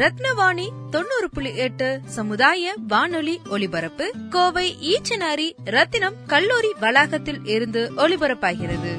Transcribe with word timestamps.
ரத்னவாணி 0.00 0.68
தொண்ணூறு 0.90 1.30
புள்ளி 1.32 1.56
எட்டு 1.56 2.00
சமுதாய 2.06 2.74
வானொலி 2.88 3.40
ஒலிபரப்பு. 3.50 4.12
கோவை 4.30 4.76
ஈச்சனாரி 4.82 5.52
ரத்தினம் 5.64 6.14
கல்லூரி 6.26 6.72
வளாகத்தில் 6.80 7.44
இருந்து 7.44 7.92
ஒலிபரப்பாகிறது. 7.96 8.92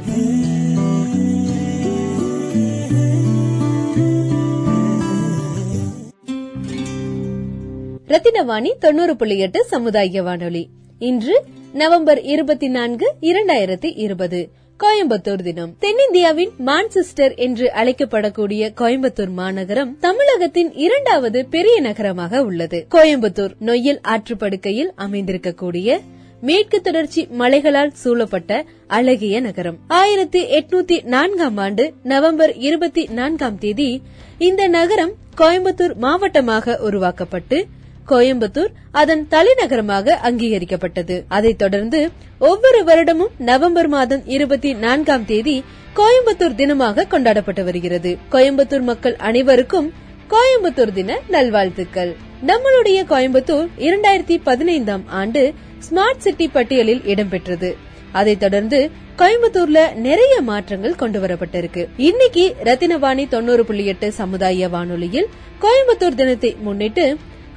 ரத்தினவாணி 8.07 8.77
தொண்ணூறு 8.79 9.15
புள்ளி 9.15 9.37
எட்டு 9.37 9.65
சமுதாய 9.65 10.23
வானொலி. 10.23 10.69
இன்று 10.99 11.45
நவம்பர் 11.73 12.21
இருபத்தி 12.21 12.67
நான்கு 12.67 13.15
இரண்டாயிரத்தி 13.21 13.93
இருபது. 13.95 14.59
கோயம்புத்தூர் 14.81 15.41
தினம். 15.43 15.75
தென்னிந்தியாவின் 15.79 16.51
மான்செஸ்டர் 16.65 17.35
என்று 17.35 17.71
அழைக்கப்படக்கூடிய 17.75 18.69
கோயம்புத்தூர் 18.79 19.31
மாநகரம் 19.31 19.97
தமிழகத்தின் 19.99 20.73
இரண்டாவது 20.73 21.45
பெரிய 21.45 21.81
நகரமாக 21.81 22.43
உள்ளது. 22.43 22.87
கோயம்புத்தூர் 22.91 23.53
நொய்யல் 23.59 23.99
ஆற்றுப்படுக்கையில் 24.01 24.91
அமைந்திருக்கக்கூடிய 24.97 25.99
மேற்கு 26.41 26.81
தொடர்ச்சி 26.81 27.27
மலைகளால் 27.31 27.91
சூழப்பட்ட 27.93 28.65
அழகிய 28.87 29.41
நகரம். 29.41 29.77
ஆயிரத்தி 29.87 30.43
எட்நூத்தி 30.45 31.03
நான்காம் 31.03 31.57
ஆண்டு 31.57 31.93
நவம்பர் 32.03 32.55
இருபத்தி 32.57 33.07
நான்காம் 33.11 33.57
தேதி 33.57 34.01
இந்த 34.37 34.67
நகரம் 34.67 35.13
கோயம்புத்தூர் 35.37 35.95
மாவட்டமாக 35.95 36.77
உருவாக்கப்பட்டு 36.77 37.65
கோயம்புத்தூர் 38.11 38.71
அதன் 38.91 39.27
தலைநகரமாக 39.27 40.19
அங்கீகரிக்கப்பட்டது. 40.23 41.23
அதைத் 41.27 41.57
தொடர்ந்து 41.57 42.09
ஒவ்வொரு 42.39 42.83
வருடமும் 42.83 43.33
நவம்பர் 43.37 43.87
மாதம் 43.87 44.23
இருபத்தி 44.25 44.73
நான்காம் 44.73 45.25
தேதி 45.25 45.63
கோயம்புத்தூர் 45.95 46.57
தினமாக 46.61 47.07
கொண்டாடப்பட்டு 47.07 47.63
வருகிறது. 47.63 48.17
கோயம்புத்தூர் 48.31 48.81
மக்கள் 48.81 49.15
அனைவருக்கும் 49.15 49.93
கோயம்புத்தூர் 50.29 50.93
தின 50.93 51.19
நல்வாழ்த்துக்கள். 51.29 52.15
நம்மளுடைய 52.47 52.99
கோயம்புத்தூர் 53.09 53.67
இரண்டாயிரத்தி 53.77 54.41
பதினைந்தாம் 54.43 55.03
ஆண்டு 55.07 55.53
ஸ்மார்ட் 55.89 56.17
சிட்டி 56.17 56.47
பட்டியலில் 56.47 57.01
இடம்பெற்றது. 57.01 57.71
அதைத் 58.11 58.39
தொடர்ந்து 58.39 58.79
கோயம்புத்தூர்ல 59.17 59.93
நிறைய 59.95 60.41
மாற்றங்கள் 60.41 60.95
கொண்டு 60.95 61.19
வரப்பட்டிருக்கு 61.21 61.87
இன்னைக்கு 61.97 62.55
ரத்தினவாணி 62.63 63.27
தொண்ணூறு 63.27 63.65
புள்ளி 63.65 63.85
எட்டு 63.85 64.11
சமுதாய 64.11 64.69
வானொலியில் 64.69 65.27
கோயம்புத்தூர் 65.61 66.19
தினத்தை 66.21 66.55
முன்னிட்டு 66.59 67.05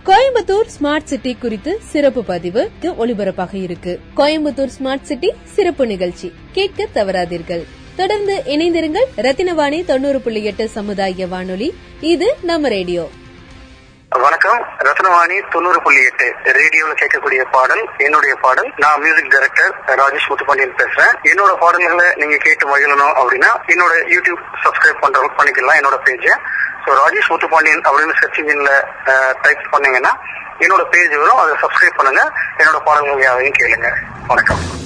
கோயம்புத்தூர் 0.07 0.67
ஸ்மார்ட் 0.81 1.05
சிட்டி 1.05 1.37
குறித்து 1.41 1.81
சிறப்பு 1.83 2.25
பதிவு 2.25 2.71
ஒளிபரப்பாக 2.83 3.55
இருக்கு. 3.63 4.01
கோயம்புத்தூர் 4.17 4.69
ஸ்மார்ட் 4.79 5.03
சிட்டி 5.03 5.35
சிறப்பு 5.45 5.87
நிகழ்ச்சி. 5.87 6.33
கேட்க 6.53 6.87
தவறாதீர்கள். 6.95 7.65
தொடர்ந்து 7.97 8.43
இணைந்திருங்கள் 8.47 9.07
ரத்தினவாணி 9.17 9.85
தொண்ணூறு 9.85 10.21
புள்ளி 10.21 10.45
எட்டு 10.45 10.69
சமுதாய 10.69 11.27
வானொலி. 11.27 11.75
இது 12.01 12.37
நம்ம 12.43 12.69
ரேடியோ. 12.69 13.09
வணக்கம். 14.09 14.65
ரத்னவாணி 14.79 15.51
தொண்ணூறு 15.51 15.83
புள்ளி 15.83 16.05
எட்டு 16.05 16.35
ரேடியோல 16.45 16.93
கேட்கக்கூடிய 16.95 17.45
பாடல் 17.51 17.89
என்னுடைய 17.99 18.35
பாடல். 18.35 18.73
நான் 18.77 19.01
மியூசிக் 19.01 19.31
டைரக்டர் 19.31 19.75
ராஜேஷ் 19.87 20.29
முத்துப்பாண்டியன் 20.29 20.77
பேசுறேன். 20.77 21.15
என்னோட 21.23 21.57
பாடல்களை 21.61 22.15
நீங்க 22.15 22.37
கேட்டு 22.37 22.77
மகிழணும் 22.77 23.13
அப்படின்னா 23.15 23.51
என்னோட 23.67 23.95
யூடியூப் 24.17 24.43
சப்ஸ்கிரைப் 24.65 25.01
பண்ற 25.01 25.31
பண்ணிக்கலாம் 25.39 25.81
என்னோட 25.81 25.97
பேஜ் 26.05 26.39
ஸோ 26.85 26.93
ராஜேஷ் 27.01 27.31
முத்துப்பாண்டியன் 27.33 27.85
அப்படின்னு 27.89 28.15
சர்ச் 28.21 28.41
இன்ஜின்ல 28.41 28.73
டைப் 29.43 29.71
பண்ணீங்கன்னா 29.71 30.13
என்னோட 30.65 30.83
பேஜ் 30.95 31.15
வரும். 31.17 31.43
அதை 31.45 31.55
சப்ஸ்கிரைப் 31.63 31.99
பண்ணுங்க. 32.01 32.23
என்னோட 32.59 32.79
பாடல்கள் 32.85 33.27
யாரையும் 33.29 33.59
கேளுங்க. 33.61 33.89
வணக்கம். 34.27 34.84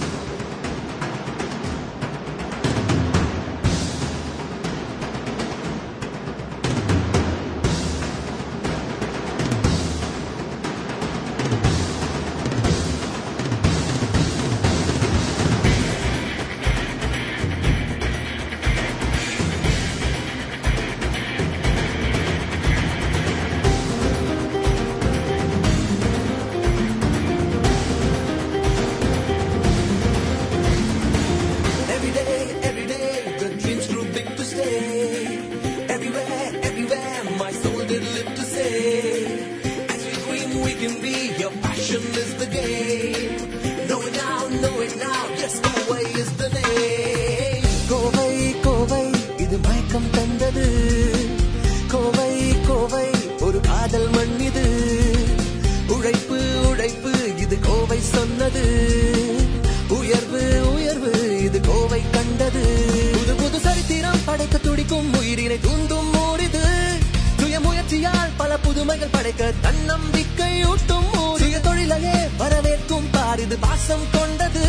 உலகில் 68.98 69.16
படைக்க 69.16 69.52
தன்னம்பிக்கை 69.60 70.64
ஊட்டும் 70.64 71.10
சுய 71.38 71.58
தொழிலையே 71.58 72.14
வரவேற்கும் 72.38 73.06
பாரிது 73.10 73.56
பாசம் 73.58 74.06
கொண்டது. 74.12 74.64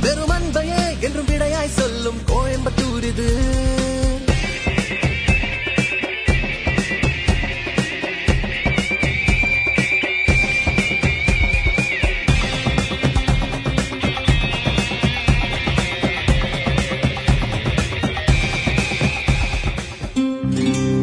பெரும் 0.00 0.28
அன்பையே 0.28 0.82
என்றும் 1.00 1.24
விடையாய் 1.24 1.68
சொல்லும் 1.68 2.20
கோயம்புத்தூர் 2.26 3.02
இது. 3.02 3.28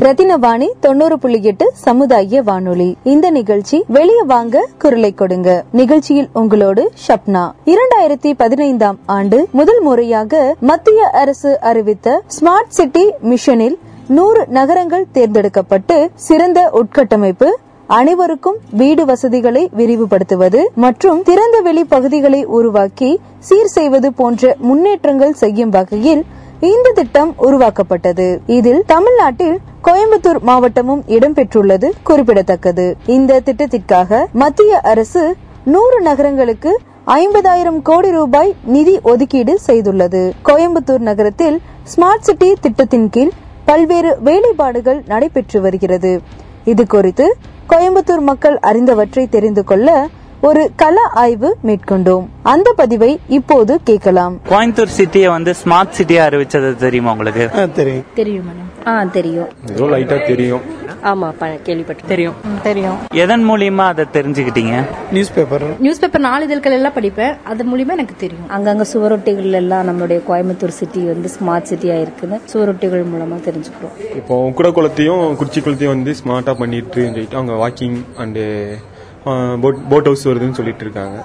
ரத்தினவாணி 0.05 0.67
தொண்ணூறு 0.83 1.15
புள்ளி 1.17 1.39
எட்டு 1.41 1.65
சமுதாய 1.85 2.41
வானொலி. 2.41 2.87
இந்த 3.13 3.27
நிகழ்ச்சி 3.29 3.77
வெளியே 3.87 4.23
வாங்க 4.23 4.61
குரலை 4.77 5.09
கொடுங்க. 5.13 5.49
நிகழ்ச்சியில் 5.71 6.29
உங்களோடு 6.33 6.83
ஷப்னா. 7.05 7.43
இரண்டாயிரத்தி 7.65 8.31
பதினைந்தாம் 8.33 8.99
ஆண்டு 9.17 9.39
முதல் 9.51 9.81
முறையாக 9.81 10.41
மத்திய 10.69 11.09
அரசு 11.21 11.51
அறிவித்த 11.71 12.21
ஸ்மார்ட் 12.37 12.75
சிட்டி 12.77 13.05
மிஷனில் 13.31 13.77
நூறு 14.07 14.43
நகரங்கள் 14.49 15.09
தேர்ந்தெடுக்கப்பட்டு 15.11 15.97
சிறந்த 16.27 16.71
உட்கட்டமைப்பு 16.81 17.49
அனைவருக்கும் 17.89 18.57
வீடு 18.71 19.03
வசதிகளை 19.05 19.69
விரிவுபடுத்துவது 19.77 20.59
மற்றும் 20.75 21.21
திறந்த 21.23 21.57
வெளி 21.61 21.83
பகுதிகளை 21.85 22.41
உருவாக்கி 22.57 23.11
சீர் 23.39 23.71
செய்வது 23.77 24.09
போன்ற 24.13 24.55
முன்னேற்றங்கள் 24.61 25.39
செய்யும் 25.43 25.69
வகையில் 25.69 26.21
இந்த 26.67 26.91
திட்டம் 26.91 27.33
உருவாக்கப்பட்டது. 27.37 28.41
இதில் 28.45 28.83
தமிழ்நாட்டில் 28.85 29.59
கோயம்புத்தூர் 29.83 30.39
மாவட்டமும் 30.41 31.03
இடம்பெற்றுள்ளது 31.07 31.89
குறிப்பிடத்தக்கது. 32.03 32.95
இந்த 33.05 33.41
திட்டத்திற்காக 33.45 34.25
மத்திய 34.33 34.79
அரசு 34.79 35.35
நூறு 35.63 36.01
நகரங்களுக்கு 36.01 36.79
ஐம்பதாயிரம் 37.05 37.81
கோடி 37.81 38.11
ரூபாய் 38.11 38.55
நிதி 38.65 38.99
ஒதுக்கீடு 39.03 39.59
செய்துள்ளது. 39.67 40.31
கோயம்புத்தூர் 40.45 41.05
நகரத்தில் 41.09 41.61
ஸ்மார்ட் 41.95 42.27
சிட்டி 42.29 42.53
திட்டத்தின் 42.61 43.09
கீழ் 43.09 43.31
பல்வேறு 43.65 44.17
வேலைப்பாடுகள் 44.23 45.01
நடைபெற்று 45.07 45.61
வருகிறது. 45.61 46.21
இது 46.65 46.87
குறித்து 46.87 47.35
கோயம்புத்தூர் 47.69 48.19
மக்கள் 48.19 48.59
அறிந்தவற்றை 48.61 49.29
தெரிந்து 49.29 49.63
கொள்ள 49.63 50.07
ஒரு 50.41 50.71
கள 50.75 51.01
ஆய்வு 51.01 51.57
மேற்கொண்டோம். 51.63 52.27
அந்த 52.43 52.73
பதிவை 52.75 53.19
இப்போது 53.27 53.79
கேட்கலாம். 53.83 54.39
கோயம்புத்தூர் 54.49 54.87
சிட்டியை 54.97 55.27
வந்து 55.27 55.55
ஸ்மார்ட் 55.63 56.01
சிட்டியா 56.01 56.23
அறிவிச்சது 56.27 56.75
தெரியுமா 56.75 57.11
உங்களுக்கு? 57.11 57.71
தெரியும். 57.73 58.03
தெரியும் 58.15 58.67
ஆ 58.85 59.03
தெரியும். 59.03 59.47
ஏதோ 59.71 59.85
லைட்டா 59.85 60.27
தெரியும். 60.27 60.61
ஆமா 61.03 61.31
ப- 61.31 61.47
கேள்விப்பட்டேன் 61.47 62.07
தெரியும். 62.07 62.33
தெரியும். 62.63 62.95
எதன் 63.13 63.49
மூலியமா 63.49 63.77
அதை 63.77 64.05
தெரிஞ்சுக்கிட்டீங்க? 64.13 64.85
நியூஸ் 65.11 65.33
பேப்பர் 65.33 65.61
நியூஸ் 65.79 65.99
பேப்பர் 65.99 66.21
நாளிதழ்கள் 66.21 66.71
எல்லாம் 66.71 66.93
படிப்பேன். 66.93 67.37
அது 67.43 67.63
மூலியமா 67.63 67.97
எனக்கு 67.97 68.15
தெரியும். 68.17 68.49
அங்கங்க 68.49 68.81
சுவரொட்டிகள் 68.81 69.51
எல்லாம் 69.51 69.87
நம்மளுடைய 69.87 70.21
கோயம்புத்தூர் 70.29 70.67
சிட்டி 70.67 71.03
வந்து 71.03 71.29
ஸ்மார்ட் 71.39 71.73
சிட்டியா 71.73 72.01
இருக்குன்னு 72.01 72.41
சுவரொட்டிகள் 72.53 73.05
மூலமா 73.05 73.49
தெரிஞ்சுக்கிறோம். 73.49 74.15
இப்போ 74.15 74.49
குடக்குளத்தையும் 74.49 75.35
குறிச்சி 75.35 75.63
குளத்தையும் 75.63 75.87
வந்து 75.87 76.15
ஸ்மார்ட்டா 76.25 76.57
பண்ணிட்டு 76.57 77.27
அவங்க 77.33 77.53
வாக்கிங் 77.53 78.03
அண்டு 78.17 78.67
போட் 79.91 80.07
ஹவுஸ் 80.07 80.25
வருதுன்னு 80.27 80.57
சொல்லிட்டு 80.59 80.83
இருக்காங்க 80.85 81.17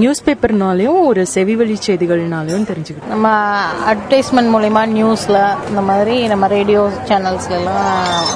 நியூஸ் 0.00 0.22
பேப்பர்னாலையும் 0.26 0.98
ஒரு 1.10 1.22
செவிவழி 1.34 1.76
செய்திகள்னாலையும் 1.86 2.66
தெரிஞ்சுக்கிட்டோம். 2.70 3.12
நம்ம 3.14 3.28
அட்வர்டைஸ்மெண்ட் 3.92 4.52
மூலிமா 4.56 4.82
நியூஸ்ல 4.96 5.38
இந்த 5.70 5.84
மாதிரி 5.90 6.16
நம்ம 6.32 6.48
ரேடியோ 6.56 6.82
சேனல்ஸ்ல 7.10 7.56
எல்லாம் 7.60 7.80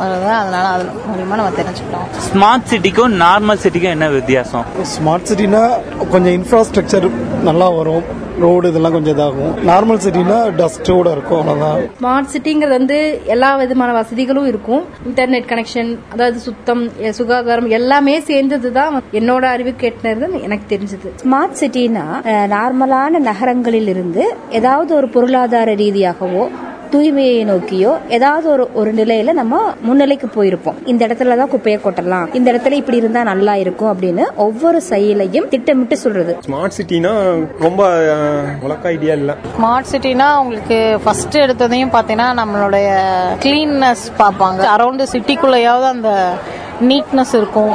வருது. 0.00 0.30
அதனால 0.40 0.64
அது 0.76 0.88
மூலியமா 1.10 1.38
நம்ம 1.40 1.52
தெரிஞ்சுக்கிட்டோம். 1.60 2.08
ஸ்மார்ட் 2.30 2.68
சிட்டிக்கும் 2.72 3.14
நார்மல் 3.26 3.62
சிட்டிக்கும் 3.66 3.96
என்ன 3.98 4.08
வித்தியாசம்? 4.18 4.66
ஸ்மார்ட் 4.94 5.28
சிட்டினா 5.32 5.62
கொஞ்சம் 6.14 6.34
இன்ஃப்ராஸ்ட்ரக்சர் 6.40 7.08
நல்லா 7.50 7.68
வரும். 7.78 8.04
ரோடு 8.42 8.68
இதெல்லாம் 8.70 8.94
கொஞ்சம் 8.94 9.14
இதாகும். 9.14 9.54
நார்மல் 9.68 10.00
சிட்டினா 10.04 10.36
டஸ்டோட 10.60 11.08
இருக்கும் 11.14 11.40
அவ்வளவுதான். 11.40 11.82
ஸ்மார்ட் 11.98 12.30
சிட்டிங்கிறது 12.34 12.76
வந்து 12.78 12.98
எல்லா 13.34 13.50
விதமான 13.60 13.90
வசதிகளும் 13.98 14.48
இருக்கும். 14.52 14.82
இன்டர்நெட் 15.08 15.48
கனெக்ஷன் 15.50 15.90
அதாவது 16.14 16.38
சுத்தம் 16.46 16.82
சுகாதாரம் 17.18 17.68
எல்லாமே 17.78 18.14
சேர்ந்தது 18.30 18.70
தான் 18.78 18.94
என்னோட 19.18 19.44
அறிவு 19.54 19.74
கேட்டினது 19.82 20.42
எனக்கு 20.48 20.66
தெரிஞ்சது. 20.74 21.08
ஸ்மார்ட் 21.22 21.60
சிட்டினா 21.60 22.04
நார்மலான 22.56 23.22
நகரங்களில் 23.30 23.88
இருந்து 23.88 24.24
ஏதாவது 24.50 24.94
ஒரு 24.94 25.08
பொருளாதார 25.08 25.74
ரீதியாகவோ 25.84 26.44
தூய்மையை 26.92 27.44
நோக்கியோ 27.50 27.90
ஏதாவது 28.16 28.46
ஒரு 28.50 28.64
ஒரு 28.80 28.90
நிலையில 28.94 29.32
நம்ம 29.38 29.60
முன்னிலைக்கு 29.86 30.26
போயிருப்போம். 30.34 30.80
இந்த 30.90 31.06
இடத்துல 31.06 31.36
தான் 31.40 31.50
குப்பையை 31.52 31.78
கொட்டலாம். 31.84 32.26
இந்த 32.38 32.48
இடத்துல 32.52 32.78
இப்படி 32.80 32.98
இருந்தா 33.02 33.22
நல்லா 33.22 33.54
இருக்கும் 33.62 33.90
அப்படின்னு 33.92 34.24
ஒவ்வொரு 34.46 34.80
செயலையும் 34.90 35.48
திட்டமிட்டு 35.52 35.96
சொல்றது. 35.96 36.32
ஸ்மார்ட் 36.46 36.76
சிட்டினா 36.78 37.12
ரொம்ப 37.66 37.82
உலக 38.62 38.88
ஐடியா 38.88 39.14
இல்ல. 39.20 39.36
ஸ்மார்ட் 39.56 39.90
சிட்டினா 39.92 40.28
உங்களுக்கு 40.42 40.78
ஃபர்ஸ்ட் 41.04 41.38
எடுத்ததையும் 41.44 41.94
பார்த்தீங்கன்னா 41.96 42.28
நம்மளுடைய 42.42 42.90
கிளீன்னஸ் 43.46 44.04
பார்ப்பாங்க. 44.18 44.60
அரௌண்ட் 44.74 45.04
சிட்டிக்குள்ளேயாவது 45.14 45.88
அந்த 45.94 46.10
நீட்னஸ் 46.90 47.34
இருக்கும். 47.38 47.72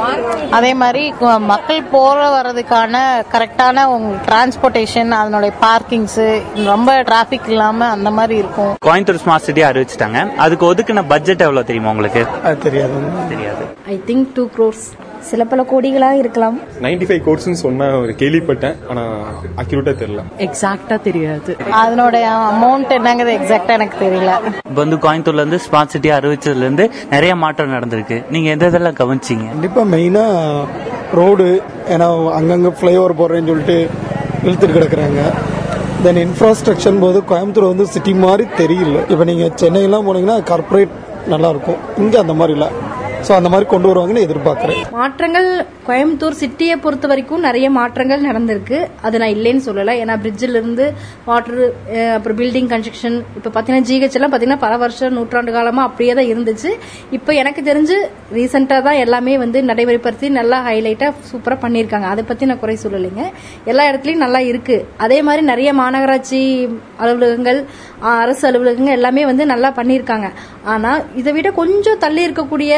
அதே 0.50 0.74
மாதிரி 0.74 1.14
மக்கள் 1.52 1.82
போற 1.82 2.18
வர்றதுக்கான 2.34 2.96
கரெக்டான 3.32 3.84
உங்களுக்கு 3.84 4.28
டிரான்ஸ்போர்ட்டேஷன் 4.30 5.10
அதனுடைய 5.10 5.54
பார்க்கிங்ஸ் 5.60 6.42
ரொம்ப 6.64 7.02
டிராபிக் 7.02 7.48
இல்லாம 7.48 7.84
அந்த 7.84 8.10
மாதிரி 8.10 8.36
இருக்கும். 8.36 8.74
கோயம்புத்தூர் 8.86 9.24
ஸ்மார்ட் 9.24 9.46
சிட்டி 9.48 9.62
அறிவிச்சிட்டாங்க. 9.62 10.34
அதுக்கு 10.46 10.74
ஒதுக்கின 10.74 11.04
பட்ஜெட் 11.08 11.40
எவ்வளவு 11.40 11.66
தெரியுமா 11.66 11.90
உங்களுக்கு? 11.90 12.26
அது 12.44 12.58
தெரியாது. 12.58 12.92
தெரியாது. 13.28 13.64
ஐ 13.86 14.02
திங்க் 14.06 14.26
டூ 14.34 14.48
க்ரோர்ஸ் 14.56 14.86
சில 15.28 15.44
பல 15.44 15.62
கோடிகளா 15.70 16.10
இருக்கலாம். 16.20 16.56
நைன்டி 16.82 17.06
ஃபைவ் 17.08 17.22
கோர்ஸ்னு 17.26 17.58
சொன்ன 17.62 17.88
ஒரு 17.98 18.12
கேள்விப்பட்டேன் 18.18 18.76
ஆனா 18.90 19.02
அக்யூரேட்டா 19.62 19.94
தெரியல. 20.02 20.22
எக்ஸாக்டா 20.46 20.96
தெரியாது. 21.08 21.56
அதனுடைய 21.70 22.26
அமௌண்ட் 22.52 22.92
என்னங்கிறது 22.98 23.34
எக்ஸாக்டா 23.38 23.72
எனக்கு 23.78 23.96
தெரியல. 24.04 24.32
இப்போ 24.70 24.80
வந்து 24.84 24.96
கோயம்புத்தூர்ல 24.96 25.44
இருந்து 25.44 25.60
ஸ்மார்ட் 25.66 25.92
சிட்டி 25.94 26.10
அறிவிச்சதுல 26.10 26.66
இருந்து 26.66 26.90
நிறைய 27.10 27.34
மாற்றம் 27.34 27.74
நடந்திருக்கு. 27.76 28.18
நீங்க 28.30 28.50
எந்த 28.56 28.66
இதெல்லாம் 28.66 28.98
கவனிச்சீங்க? 29.02 29.46
கண்டிப்பா 29.54 29.84
மெயினா 29.94 30.24
ரோடு 31.20 31.62
ஏன்னா 31.94 32.08
அங்கங்க 32.38 32.72
ஃபிளைஓவர் 32.78 33.18
போடுறேன்னு 33.20 33.52
சொல்லிட்டு 33.52 33.78
இழுத்துட்டு 34.44 34.76
கிடக்குறாங்க. 34.78 35.22
தென் 36.02 36.22
இன்ஃப்ராஸ்ட்ரக்சர் 36.26 37.00
போது 37.00 37.22
கோயம்புத்தூர் 37.30 37.72
வந்து 37.72 37.86
சிட்டி 37.86 38.14
மாதிரி 38.14 38.48
தெரியல. 38.58 39.10
இப்போ 39.10 39.24
நீங்க 39.24 39.46
சென்னையெல்லாம் 39.62 40.06
போனீங்கன்னா 40.08 40.42
கார்ப்பரேட் 40.52 40.94
நல்லா 41.32 41.48
இருக்கும். 41.48 41.80
இங்க 41.98 42.18
அந்த 42.18 42.34
மாதிரி 42.40 42.52
இல்லை. 42.58 42.68
ஸோ 43.28 43.32
அந்த 43.38 43.48
மாதிரி 43.48 43.68
கொண்டு 43.70 43.88
வருவாங்கன்னு 43.90 44.26
எதிர்பார்க்குறேன். 44.26 44.82
மாற்றங்கள் 44.98 45.48
கோயம்புத்தூர் 45.88 46.38
சிட்டியை 46.40 46.74
பொறுத்த 46.84 47.06
வரைக்கும் 47.10 47.44
நிறைய 47.48 47.66
மாற்றங்கள் 47.78 48.24
நடந்திருக்கு. 48.28 48.78
அது 49.06 49.18
நான் 49.20 49.34
இல்லைன்னு 49.36 49.62
சொல்லலை. 49.68 49.94
ஏன்னா 50.02 50.14
பிரிட்ஜிலிருந்து 50.24 50.86
வாட்டர் 51.28 51.62
அப்புறம் 52.16 52.38
பில்டிங் 52.40 52.70
கன்ஸ்ட்ரக்ஷன் 52.72 53.16
இப்போ 53.38 53.50
பார்த்தீங்கன்னா 53.54 53.86
ஜிஹெச் 53.90 54.16
எல்லாம் 54.18 54.32
பார்த்தீங்கன்னா 54.32 54.62
பல 54.66 54.76
வருஷம் 54.84 55.16
நூற்றாண்டு 55.18 55.56
காலமாக 55.56 55.88
அப்படியே 55.90 56.14
தான் 56.18 56.30
இருந்துச்சு. 56.32 56.72
இப்போ 57.18 57.30
எனக்கு 57.42 57.62
தெரிஞ்சு 57.70 57.98
ரீசெண்டாக 58.38 58.86
தான் 58.88 59.00
எல்லாமே 59.04 59.36
வந்து 59.44 59.60
நடைமுறைப்படுத்தி 59.70 60.28
நல்லா 60.38 60.60
ஹைலைட்டாக 60.68 61.12
சூப்பராக 61.30 61.60
பண்ணியிருக்காங்க. 61.64 62.08
அதை 62.14 62.24
பற்றி 62.30 62.50
நான் 62.50 62.62
குறை 62.64 62.76
சொல்லலைங்க. 62.84 63.24
எல்லா 63.72 63.84
இடத்துலையும் 63.90 64.24
நல்லா 64.26 64.42
இருக்குது 64.52 64.84
அதே 65.06 65.20
மாதிரி 65.28 65.44
நிறைய 65.52 65.72
மாநகராட்சி 65.82 66.42
அலுவலகங்கள் 67.02 67.60
அரசு 68.22 68.44
அலுவலகங்கள் 68.48 68.96
எல்லாமே 68.98 69.22
வந்து 69.30 69.44
நல்லா 69.52 69.68
பண்ணியிருக்காங்க. 69.78 70.28
ஆனால் 70.72 71.00
இதை 71.20 71.30
விட 71.36 71.48
கொஞ்சம் 71.62 72.02
தள்ளி 72.04 72.22
இருக்கக்கூடிய 72.26 72.72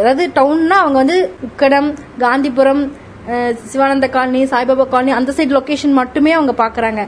அதாவது 0.00 0.24
டவுன்னா 0.38 0.76
அவங்க 0.82 0.98
வந்து 1.02 1.18
உக்கடம் 1.46 1.86
காந்தி 2.22 2.50
காஞ்சிபுரம் 2.58 2.84
சிவானந்த 3.70 4.06
காலனி 4.14 4.40
சாய்பாபா 4.50 4.84
காலனி 4.90 5.12
அந்த 5.16 5.30
சைடு 5.36 5.52
லொக்கேஷன் 5.56 5.96
மட்டுமே 5.98 6.30
அவங்க 6.36 6.52
பாக்குறாங்க. 6.60 7.00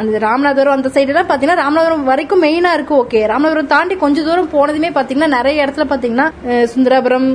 அந்த 0.00 0.16
ராமநாதபுரம் 0.24 0.76
அந்த 0.76 0.88
சைடு 0.94 1.10
எல்லாம் 1.12 1.28
பாத்தீங்கன்னா 1.30 1.60
ராமநாதபுரம் 1.62 2.08
வரைக்கும் 2.10 2.42
மெயினா 2.44 2.70
இருக்கு 2.76 2.94
ஓகே 3.02 3.20
ராமநாதபுரம் 3.30 3.70
தாண்டி 3.72 3.94
கொஞ்ச 4.02 4.24
தூரம் 4.28 4.50
போனதுமே 4.52 4.90
பாத்தீங்கன்னா 4.98 5.30
நிறைய 5.36 5.64
இடத்துல 5.64 5.86
பாத்தீங்கன்னா 5.92 6.26
சுந்தராபுரம் 6.72 7.28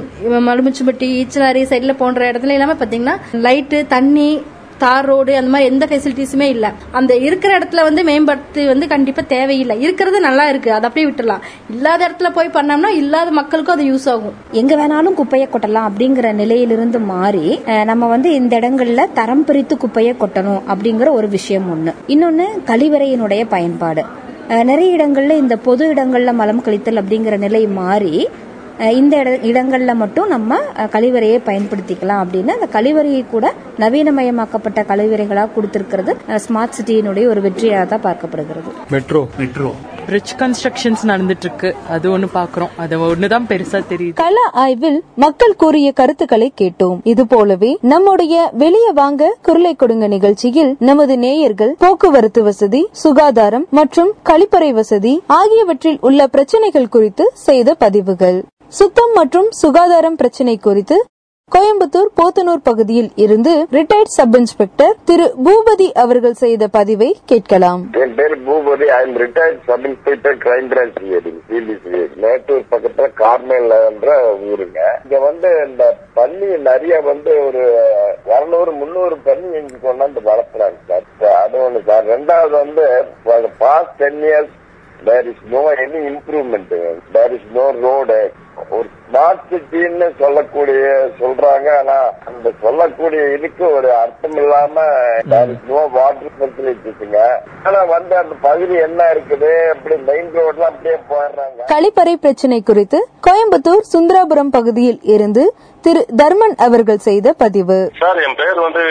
மலுமிச்சுப்பட்டி 0.47 1.07
ஈச்சனாரி 1.21 1.63
சைடில் 1.71 1.99
போன்ற 2.01 2.29
இடத்துல 2.31 2.55
எல்லாமே 2.57 2.75
பாத்தீங்கன்னா 2.81 3.15
லைட்டு 3.47 3.79
தண்ணி 3.95 4.29
தார் 4.83 5.07
ரோடு 5.09 5.31
அந்த 5.39 5.49
மாதிரி 5.53 5.69
எந்த 5.71 5.85
ஃபெசிலிட்டிஸுமே 5.89 6.47
இல்லை. 6.55 6.69
அந்த 6.99 7.13
இருக்கிற 7.27 7.51
இடத்துல 7.59 7.83
வந்து 7.87 8.01
மேம்படுத்தி 8.09 8.65
வந்து 8.71 8.85
கண்டிப்பாக 8.93 9.27
தேவையில்லை. 9.35 9.75
இருக்கிறது 9.85 10.19
நல்லா 10.27 10.45
இருக்கு. 10.51 10.69
அதை 10.77 10.89
அப்படியே 10.89 11.07
விட்டுலாம் 11.11 11.43
இல்லாத 11.75 12.09
இடத்துல 12.09 12.29
போய் 12.37 12.55
பண்ணோம்னா 12.57 12.91
இல்லாத 13.01 13.31
மக்களுக்கும் 13.39 13.75
அது 13.75 13.85
யூஸ் 13.91 14.09
ஆகும். 14.13 14.35
எங்க 14.61 14.73
வேணாலும் 14.81 15.17
குப்பையை 15.21 15.47
கொட்டலாம் 15.47 15.87
அப்படிங்கிற 15.89 16.33
நிலையிலிருந்து 16.41 16.99
மாறி 17.13 17.47
நம்ம 17.91 18.09
வந்து 18.13 18.31
இந்த 18.41 18.53
இடங்கள்ல 18.59 19.05
தரம் 19.19 19.45
பிரித்து 19.49 19.77
குப்பையை 19.77 20.13
கொட்டணும் 20.19 20.61
அப்படிங்கிற 20.73 21.09
ஒரு 21.19 21.29
விஷயம் 21.37 21.67
ஒண்ணு. 21.73 21.93
இன்னொன்னு 22.13 22.47
கழிவறையினுடைய 22.71 23.43
பயன்பாடு. 23.55 24.03
நிறைய 24.69 24.89
இடங்கள்ல 24.97 25.33
இந்த 25.43 25.55
பொது 25.67 25.83
இடங்கள்ல 25.93 26.31
மலம் 26.39 26.63
கழித்தல் 26.65 26.99
அப்படிங்கிற 27.01 27.35
நிலை 27.43 27.61
மாறி 27.77 28.15
இந்த 28.79 29.17
இட- 29.17 29.37
இடங்கள்ல 29.37 29.93
மட்டும் 29.93 30.27
நம்ம 30.27 30.59
கழிவறையை 30.75 31.41
பயன்படுத்திக்கலாம் 31.45 32.25
அப்படின்னு 32.25 32.47
அந்த 32.47 32.67
கழிவறையை 32.71 33.25
கூட 33.29 33.53
நவீனமயமாக்கப்பட்ட 33.77 34.83
கழிவறைகளா 34.83 35.49
கொடுத்திருக்கிறது 35.55 36.15
ஸ்மார்ட் 36.27 36.69
சிட்டியினுடைய 36.81 37.27
ஒரு 37.27 37.41
வெற்றியாக 37.41 37.85
தான் 37.85 38.01
பார்க்கப்படுகிறது. 38.01 38.89
மெட்ரோ. 38.89 39.27
மெட்ரோ. 39.37 39.71
பிரிட்ஜ் 40.05 40.35
கன்ஸ்ட்ரக்ஷன்ஸ் 40.35 41.07
நடந்துட்டு 41.07 41.35
இருக்கு 41.39 41.75
அது 41.89 42.17
ஒண்ணு 42.17 42.27
பாக்குறோம். 42.33 42.69
அது 42.77 42.97
ஒண்ணுதான் 42.99 43.45
பெருசா 43.47 43.83
தெரியுது. 43.89 44.13
கள 44.13 44.35
ஆய்வில் 44.51 45.03
மக்கள் 45.15 45.55
கூறிய 45.55 45.91
கருத்துக்களை 45.91 46.53
கேட்டோம். 46.61 46.99
இது 47.03 47.27
போலவே 47.27 47.77
நம்முடைய 47.81 48.49
வெளியே 48.53 48.91
வாங்க 48.91 49.35
குரலை 49.41 49.75
கொடுங்க 49.75 50.07
நிகழ்ச்சியில் 50.07 50.75
நமது 50.79 51.17
நேயர்கள் 51.17 51.75
போக்குவரத்து 51.79 52.43
வசதி 52.43 52.87
சுகாதாரம் 52.91 53.67
மற்றும் 53.71 54.13
கழிப்பறை 54.29 54.69
வசதி 54.69 55.21
ஆகியவற்றில் 55.27 55.97
உள்ள 56.01 56.27
பிரச்சனைகள் 56.27 56.89
குறித்து 56.89 57.31
செய்த 57.33 57.73
பதிவுகள். 57.73 58.43
சுத்தம் 58.69 59.11
மற்றும் 59.15 59.49
சுகாதாரம் 59.59 60.15
பிரச்சனை 60.15 60.53
குறித்து 60.57 60.95
கோயம்புத்தூர் 61.51 62.09
போத்தனூர் 62.19 62.61
பகுதியில் 62.63 63.09
இருந்து 63.23 63.51
retired 63.71 64.13
sub 64.15 64.35
inspector 64.39 64.95
Thiru 65.09 65.25
Boopathi 65.45 65.87
அவர்கள் 66.03 66.37
செய்த 66.41 66.67
பதிவை 66.67 67.09
கேட்கலாம். 67.31 67.81
என் 68.03 68.15
பேர் 68.15 68.35
Boopathi. 68.47 68.85
I 68.97 68.99
am 69.05 69.15
retired 69.23 69.59
sub 69.67 69.85
inspector 69.89 70.37
crime 70.45 70.69
branch 70.71 70.97
Mettur 72.23 72.63
பக்கத்துல 72.71 73.09
கார்மேல் 73.21 73.69
என்ற 73.89 74.17
ஊருங்க. 74.51 74.79
இங்க 75.03 75.19
வந்து 75.27 75.51
இந்த 75.67 75.83
பள்ளி 76.13 76.49
நிறைய 76.69 77.01
வந்து 77.11 77.33
ஒரு 77.45 77.63
இருநூறு 78.35 78.73
முந்நூறு 78.79 79.17
பள்ளி 79.27 79.47
இங்க 79.61 79.75
கொண்டாந்து 79.85 80.23
வளர்த்துறாங்க 80.31 80.79
சார். 80.87 81.37
அது 81.43 81.59
ஒண்ணு 81.67 81.81
சார். 81.91 82.07
ரெண்டாவது 82.15 82.55
வந்து 82.63 82.85
past 83.57 83.95
ten 83.97 84.23
years 84.29 84.55
there 85.09 85.29
is 85.33 85.45
no 85.55 85.63
any 85.85 86.01
improvement 86.13 86.75
there 87.17 87.35
is 87.37 87.47
no 87.59 87.67
road 87.87 88.19
ஒரு 88.69 88.89
சிட்டின்னு 89.49 90.07
சொல்லக்கூடிய 90.21 90.83
சொல்றாங்க. 91.19 91.67
ஆனா 91.79 91.97
அந்த 92.29 92.47
சொல்லக்கூடிய 92.63 93.21
இதுக்கு 93.35 93.65
ஒரு 93.77 93.89
அர்த்தம் 94.01 94.37
இல்லாம 94.43 94.75
வாட்டர் 95.97 96.33
ஃபெசிலிட்டிஸுங்க 96.39 97.19
ஆனா 97.67 97.79
வந்து 97.95 98.15
அந்த 98.21 98.35
பகுதி 98.47 98.75
என்ன 98.87 99.01
இருக்குது 99.13 99.51
அப்படி 99.73 99.95
மெயின் 100.09 100.33
ரோட்ல 100.39 100.69
அப்படியே 100.71 100.97
போயிடுறாங்க. 101.11 101.61
கழிப்பறை 101.73 102.15
பிரச்சினை 102.25 102.59
குறித்து 102.71 103.01
கோயம்புத்தூர் 103.27 103.89
சுந்தராபுரம் 103.93 104.53
பகுதியில் 104.57 104.99
இருந்து 105.15 105.45
திரு 105.85 106.01
தர்மன் 106.19 106.55
அவர்கள் 106.65 107.03
செய்த 107.07 107.27
பதிவு. 107.41 107.75
சார் 107.99 108.19
என் 108.25 108.37
பேர் 108.39 108.59
வந்து 108.65 108.83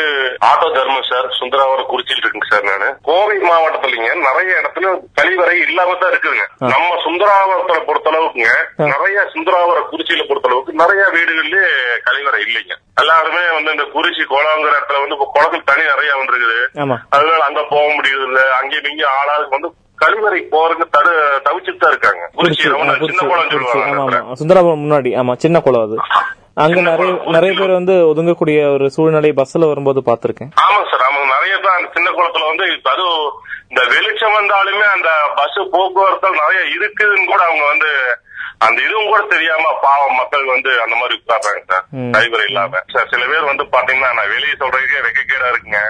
ஆட்டோ 0.50 0.66
தர்மன் 0.76 1.08
சார். 1.08 1.28
சுந்தராவரம் 1.38 1.88
குறிச்சியில் 1.92 2.20
இருக்குங்க 2.22 2.48
சார் 2.52 2.68
நானு. 2.68 2.88
கோவை 3.08 3.36
மாவட்டத்துலங்க 3.46 4.10
நிறைய 4.28 4.50
இடத்துல 4.60 4.92
கழிவறை 5.18 5.56
இல்லாம 5.66 5.96
தான் 6.02 6.12
இருக்குதுங்க. 6.12 6.46
நம்ம 6.72 6.90
சுந்தராவரத்துல 7.06 7.80
பொறுத்த 7.88 8.12
அளவுக்குங்க 8.12 8.52
நிறைய 8.92 9.24
சுந்தராவர 9.34 9.80
குறிச்சி 9.92 10.03
குறிச்சியில 10.04 10.24
பொறுத்தளவுக்கு 10.28 10.72
நிறைய 10.80 11.02
வீடுகள்லயே 11.14 11.68
கழிவறை 12.06 12.40
இல்லைங்க. 12.44 12.74
எல்லாருமே 13.00 13.42
வந்து 13.54 13.70
இந்த 13.74 13.84
குறிச்சி 13.94 14.22
குளங்கிற 14.30 14.72
இடத்துல 14.72 15.00
வந்து 15.02 15.16
இப்ப 15.16 15.28
குளத்துக்கு 15.34 15.68
தண்ணி 15.70 15.84
நிறைய 15.92 16.10
வந்திருக்குது. 16.18 16.58
ஆமா. 16.82 16.96
அதனால 17.16 17.40
அங்க 17.48 17.62
போக 17.70 17.84
முடியுது 17.94 18.24
இல்ல 18.28 18.40
அங்கேயும் 18.58 18.88
இங்கேயும் 18.90 19.14
ஆளாளுக்கு 19.14 19.56
வந்து 19.56 19.70
கழிவறை 19.98 20.40
போறதுக்கு 20.52 20.86
தடு 20.96 21.12
தவிச்சுட்டு 21.46 21.82
தான் 21.82 21.92
இருக்காங்க. 21.94 22.22
குறிச்சி 22.36 22.62
சின்ன 22.62 22.74
குளம் 23.24 23.52
சொல்லுவாங்க 23.52 23.94
ஆமா 23.94 24.04
ஆமா. 24.18 24.36
சுந்தராபுரம் 24.40 24.82
முன்னாடி 24.84 25.12
ஆமா 25.20 25.34
சின்ன 25.44 25.62
குளம் 25.62 25.86
அது. 25.86 25.96
அங்க 26.64 26.80
நிறைய 26.82 27.12
நிறைய 27.34 27.52
பேர் 27.54 27.78
வந்து 27.78 27.94
ஒதுங்கக்கூடிய 28.10 28.58
ஒரு 28.74 28.86
சூழ்நிலை 28.94 29.30
பஸ்ல 29.38 29.70
வரும்போது 29.70 30.00
பாத்திருக்கேன் 30.08 30.50
ஆமாங்க 30.64 30.86
சார் 30.92 31.04
ஆமாங்க 31.06 31.26
நிறைய 31.34 31.54
பேர் 31.56 31.78
அந்த 31.78 31.88
சின்ன 31.96 32.08
குளத்துல 32.16 32.50
வந்து 32.50 32.64
அதுவும் 32.92 33.24
இந்த 33.70 33.82
வெளிச்சம் 33.92 34.36
வந்தாலுமே 34.36 34.86
அந்த 34.92 35.08
பஸ் 35.38 35.58
போக்குவரத்து 35.72 36.28
நிறைய 36.36 36.60
இருக்குதுன்னு 36.74 37.26
கூட 37.26 37.42
அவங்க 37.48 37.64
வந்து 37.72 37.90
அந்த 38.58 38.82
இதுவும் 38.82 39.06
கூட 39.06 39.22
தெரியாம 39.28 39.72
பாவம் 39.82 40.14
மக்கள் 40.14 40.44
வந்து 40.44 40.82
அந்த 40.82 40.96
மாதிரி 40.96 41.20
உட்கார்றாங்க 41.20 41.62
சார். 41.66 41.84
டிரைவர் 42.12 42.44
இல்லாம. 42.44 42.82
சார் 42.92 43.08
சில 43.08 43.26
பேர் 43.26 43.44
வந்து 43.44 43.64
பாத்தீங்கன்னா 43.64 44.14
நான் 44.14 44.28
வெளியே 44.28 44.54
சொல்றதுக்கே 44.58 45.00
வெக்கக்கேடா 45.06 45.48
இருக்குங்க. 45.52 45.80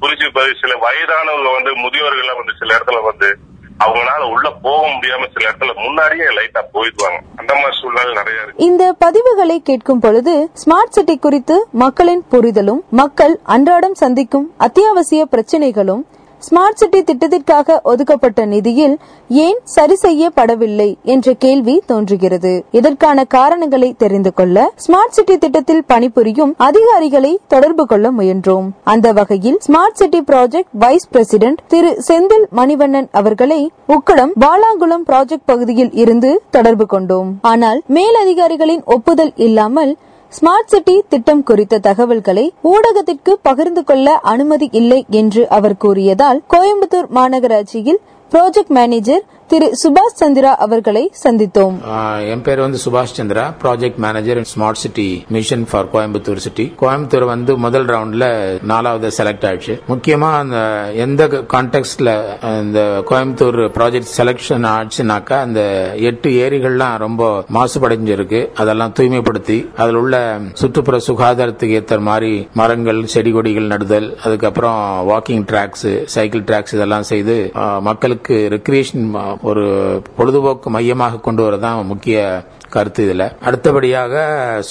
குறிச்சி 0.00 0.32
பகுதி 0.32 0.58
சில 0.60 0.74
வயதானவங்க 0.76 1.52
வந்து 1.52 1.76
முதியோர்கள் 1.76 2.34
வந்து 2.34 2.52
சில 2.58 2.78
இடத்துல 2.78 3.02
வந்து 3.02 3.28
அவங்களால 3.84 4.22
உள்ள 4.32 4.50
போக 4.62 4.88
முடியாம 4.88 5.28
சில 5.34 5.50
இடத்துல 5.50 5.74
முன்னாடியே 5.74 6.24
லைட்டா 6.24 6.62
போயிடுவாங்க. 6.74 7.18
அந்த 7.36 7.54
மாதிரி 7.54 7.76
சூழ்நிலை 7.80 8.14
நிறைய 8.14 8.42
இருக்கு. 8.42 8.64
இந்த 8.64 8.96
பதிவுகளை 9.04 9.58
கேட்கும் 9.58 10.00
பொழுது 10.00 10.50
ஸ்மார்ட் 10.64 10.88
சிட்டி 10.88 11.18
குறித்து 11.18 11.68
மக்களின் 11.72 12.24
புரிதலும் 12.28 12.84
மக்கள் 12.90 13.40
அன்றாடம் 13.44 13.94
சந்திக்கும் 13.94 14.54
அத்தியாவசிய 14.58 15.26
பிரச்சனைகளும் 15.32 16.02
ஸ்மார்ட் 16.46 16.80
சிட்டி 16.80 17.00
திட்டத்திற்காக 17.08 17.76
ஒதுக்கப்பட்ட 17.90 18.40
நிதியில் 18.52 18.94
ஏன் 19.44 19.58
சரி 19.74 19.96
செய்யப்படவில்லை 20.02 20.88
என்ற 21.12 21.34
கேள்வி 21.44 21.74
தோன்றுகிறது. 21.90 22.52
இதற்கான 22.78 23.24
காரணங்களை 23.36 23.90
தெரிந்து 24.02 24.32
கொள்ள 24.38 24.56
ஸ்மார்ட் 24.84 25.16
சிட்டி 25.16 25.36
திட்டத்தில் 25.38 25.82
பணிபுரியும் 25.92 26.52
அதிகாரிகளை 26.68 27.32
தொடர்பு 27.54 27.86
கொள்ள 27.86 28.12
முயன்றோம். 28.18 28.68
அந்த 28.92 29.12
வகையில் 29.18 29.58
smart 29.66 29.98
city 30.00 30.20
project 30.30 30.72
vice 30.84 31.08
president 31.14 31.62
Thiru 31.74 31.92
Senthil 32.08 32.46
Manivannan 32.60 33.08
அவர்களை 33.20 33.60
உக்கடம் 33.96 34.34
பாலாங்குளம் 34.44 35.06
ப்ராஜெக்ட் 35.10 35.48
பகுதியில் 35.52 35.92
இருந்து 36.04 36.32
தொடர்பு 36.50 36.86
கொண்டோம். 36.86 37.30
ஆனால் 37.52 37.80
மேலதிகாரிகளின் 37.98 38.84
ஒப்புதல் 38.96 39.32
இல்லாமல் 39.46 39.94
ஸ்மார்ட் 40.32 40.66
சிட்டி 40.66 40.94
திட்டம் 41.08 41.42
குறித்த 41.42 41.80
தகவல்களை 41.80 42.44
ஊடகத்திற்கு 42.64 43.32
பகிர்ந்து 43.42 43.82
கொள்ள 43.84 44.08
அனுமதி 44.24 44.66
இல்லை 44.72 45.00
என்று 45.12 45.42
அவர் 45.48 45.76
கூறியதால் 45.76 46.40
கோயம்புத்தூர் 46.48 47.08
மாநகராட்சியில் 47.10 48.00
ப்ராஜெக்ட் 48.32 48.72
மேனேஜர் 48.72 49.22
திரு 49.50 49.66
சுபாஷ் 49.80 50.16
சந்திரா 50.20 50.50
அவர்களை 50.64 51.02
சந்தித்தோம். 51.22 51.76
என் 52.32 52.42
பேர் 52.46 52.60
வந்து 52.64 52.78
சுபாஷ் 52.82 53.14
Chandra 53.18 53.44
project 53.62 54.00
manager 54.04 54.40
smart 54.50 54.80
city 54.80 55.06
mission 55.36 55.64
for 55.70 55.88
Coimbatore 55.92 56.40
city 56.46 56.64
Coimbatore 56.80 57.24
வந்து 57.30 57.52
முதல் 57.64 57.86
ரவுண்ட்ல 57.92 58.26
நாலாவது 58.70 59.10
செலக்ட் 59.18 59.46
ஆயிடுச்சு. 59.50 59.74
முக்கியமா 59.92 60.30
அந்த 60.40 60.58
எந்த 61.04 61.28
கான்டெக்ட்ல 61.54 62.12
இந்த 62.64 62.82
கோயம்புத்தூர் 63.10 63.58
ப்ராஜெக்ட் 63.78 64.12
செலக்ஷன் 64.18 64.66
ஆச்சுனாக்கா 64.72 65.38
அந்த 65.46 65.62
எட்டு 66.10 66.30
ஏரிகள்லாம் 66.44 66.98
ரொம்ப 67.04 67.30
மாசுபடைஞ்சிருக்கு. 67.58 68.42
அதெல்லாம் 68.64 68.94
தூய்மைப்படுத்தி 69.00 69.58
அதில் 69.84 70.00
உள்ள 70.02 70.22
சுற்றுப்புற 70.62 71.00
சுகாதாரத்துக்கு 71.08 71.78
ஏற்ற 71.80 72.00
மாதிரி 72.10 72.34
மரங்கள் 72.62 73.02
செடி 73.14 73.34
கொடிகள் 73.38 73.72
நடுதல் 73.72 74.10
அதுக்கப்புறம் 74.26 74.82
வாக்கிங் 75.12 75.48
டிராக்ஸ் 75.52 75.88
சைக்கிள் 76.16 76.46
ட்ராக்ஸ் 76.50 76.76
இதெல்லாம் 76.78 77.08
செய்து 77.14 77.38
மக்களுக்கு 77.90 78.36
ரெக்ரியேஷன் 78.58 79.08
ஒரு 79.42 79.64
பொழுதுபோக்கு 80.16 80.70
மையமாக 80.70 81.16
கொண்டு 81.18 81.50
வரதான் 81.50 81.84
முக்கிய 81.84 82.44
கருத்து 82.70 83.04
இதில். 83.04 83.36
அடுத்தபடியாக 83.40 84.14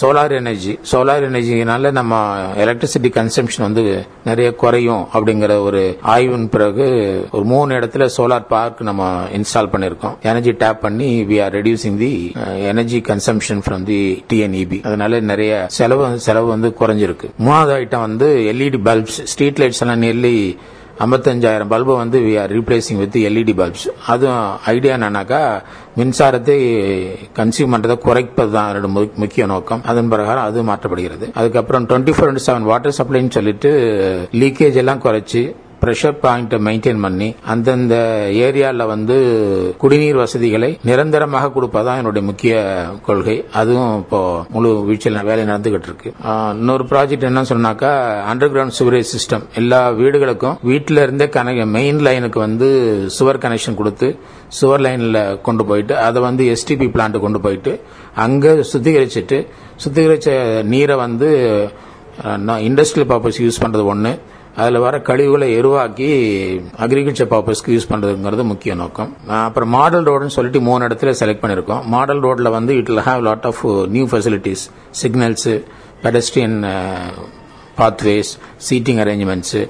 சோலார் 0.02 0.32
எனர்ஜி 0.32 0.80
சோலார் 0.92 1.24
எனர்ஜினால 1.30 1.92
நம்ம 1.92 2.40
எலக்ட்ரிசிட்டி 2.56 3.10
கன்சம்ஷன் 3.10 3.62
வந்து 3.62 4.06
நிறைய 4.26 4.56
குறையும் 4.56 5.08
அப்படிங்கிற 5.14 5.62
ஒரு 5.62 5.98
ஆய்வின் 6.02 6.50
பிறகு 6.50 6.88
ஒரு 7.32 7.44
மூணு 7.44 7.76
இடத்துல 7.76 8.10
சோலார் 8.18 8.48
பார்க் 8.48 8.82
நம்ம 8.82 9.24
இன்ஸ்டால் 9.38 9.72
பண்ணியிருக்கோம் 9.72 10.16
எனர்ஜி 10.22 10.52
டேப் 10.52 10.82
பண்ணி 10.82 11.24
we 11.24 11.44
are 11.44 11.56
reducing 11.56 11.98
the 11.98 12.32
energy 12.60 13.00
consumption 13.00 13.62
from 13.70 13.84
the 13.84 14.24
TNEB 14.34 14.84
அதனால 14.84 15.20
நிறைய 15.20 15.66
செலவு 15.68 16.20
செலவு 16.20 16.48
வந்து 16.48 16.76
குறைஞ்சிருக்கு. 16.80 17.30
மூணாவது 17.40 17.74
ஐட்டம் 17.82 18.00
வந்து 18.00 18.54
எல்இடி 18.54 18.78
பல்ப்ஸ் 18.84 19.24
ஸ்ட்ரீட் 19.24 19.58
லைட்ஸ் 19.58 19.80
எல்லாம் 19.80 20.02
நியர்லி 20.02 20.58
ஐம்பத்தஞ்சாயிரம் 21.00 21.68
பல்பை 21.68 21.96
வந்து 21.96 22.20
we 22.20 22.42
are 22.42 22.52
replacing 22.52 22.98
with 22.98 23.16
LED 23.16 23.54
bulbs 23.54 23.88
அதுவும் 24.08 24.58
ஐடியா 24.66 24.96
என்னன்னாக்கா 24.96 25.62
மின்சாரத்தை 25.98 26.58
கன்சியூம் 27.36 27.74
பண்ணுறதை 27.74 27.98
குறைப்பது 27.98 28.52
தான் 28.52 28.84
மு- 28.96 29.14
முக்கிய 29.16 29.46
நோக்கம். 29.46 29.82
அதன் 29.86 30.10
பிரகாரம் 30.10 30.44
அது 30.44 30.64
மாற்றப்படுகிறது. 30.64 31.32
அதுக்கப்புறம் 31.34 31.88
twenty 31.88 32.14
four 32.18 32.32
into 32.32 32.48
seven 32.48 32.62
water 32.62 32.96
சப்ளைன்னு 32.98 33.30
சொல்லிட்டு 33.30 33.72
லீக்கேஜ் 34.32 34.74
எல்லாம் 34.74 35.02
குறைச்சி 35.02 35.42
ப்ரெஷர் 35.82 36.16
பாயிண்ட்டை 36.24 36.58
மெயின்டைன் 36.68 37.02
பண்ணி 37.06 37.28
அந்தந்த 37.54 37.96
ஏரியாவில் 38.46 38.84
வந்து 38.92 39.16
குடிநீர் 39.82 40.20
வசதிகளை 40.22 40.70
நிரந்தரமாக 40.90 41.52
கொடுப்பதான் 41.56 42.00
என்னுடைய 42.02 42.24
முக்கிய 42.30 42.54
கொள்கை. 43.08 43.36
அதுவும் 43.60 43.92
இப்போ 44.02 44.20
முழு 44.54 44.70
வீழ்ச்சியில் 44.88 45.28
வேலை 45.30 45.44
நடந்துகிட்டு 45.50 45.90
இருக்கு. 45.90 46.10
இன்னொரு 46.62 46.86
ப்ராஜெக்ட் 46.92 47.28
என்ன 47.30 47.44
சொன்னாக்கா 47.52 47.92
அண்டர் 48.32 48.52
கிரவுண்ட் 48.54 48.78
சுவரேஜ் 48.80 49.12
சிஸ்டம் 49.16 49.46
எல்லா 49.62 49.82
வீடுகளுக்கும் 50.02 50.58
வீட்டில 50.72 51.04
இருந்தே 51.08 51.28
கனெக்ட் 51.36 51.74
மெயின் 51.78 52.02
லைனுக்கு 52.08 52.42
வந்து 52.48 52.70
சுவர் 53.18 53.42
கனெக்ஷன் 53.46 53.80
கொடுத்து 53.82 54.10
சுவர் 54.60 54.84
லைன்ல 54.86 55.20
கொண்டு 55.48 55.66
போயிட்டு 55.70 55.96
அதை 56.08 56.22
வந்து 56.28 56.44
எஸ்டிபி 56.56 56.88
பிளான்ட் 56.96 57.24
கொண்டு 57.26 57.42
போயிட்டு 57.46 57.74
அங்க 58.26 58.56
சுத்திகரிச்சிட்டு 58.72 59.40
சுத்திகரிச்ச 59.84 60.30
நீரை 60.74 60.98
வந்து 61.06 61.30
இண்டஸ்ட்ரியல் 62.68 63.10
பர்பஸ் 63.12 63.40
யூஸ் 63.46 63.62
பண்றது 63.64 63.86
ஒன்று 63.94 64.12
அதில் 64.62 64.84
வர 64.86 64.96
கழிவுகளை 65.08 65.48
எருவாக்கி 65.60 66.10
அக்ரிகல்ச்சர் 66.84 67.32
பர்பஸ்க்கு 67.34 67.74
யூஸ் 67.76 67.90
பண்ணுறதுங்கிறது 67.90 68.44
முக்கிய 68.52 68.76
நோக்கம். 68.82 69.12
அப்புறம் 69.48 69.72
மாடல் 69.78 70.08
ரோடுன்னு 70.10 70.36
சொல்லிட்டு 70.38 70.62
மூணு 70.68 70.88
இடத்துல 70.88 71.12
செலக்ட் 71.22 71.44
பண்ணியிருக்கோம் 71.44 71.84
மாடல் 71.96 72.24
ரோட்டில் 72.28 72.56
வந்து 72.58 72.76
it'll 72.94 73.06
have 73.10 73.22
lot 73.28 73.46
of 73.50 73.66
new 73.96 74.06
facilities 74.14 74.64
signals 75.02 75.54
pedestrian 76.06 76.58
pathways 77.82 78.32
seating 78.70 79.02
arrangements 79.04 79.62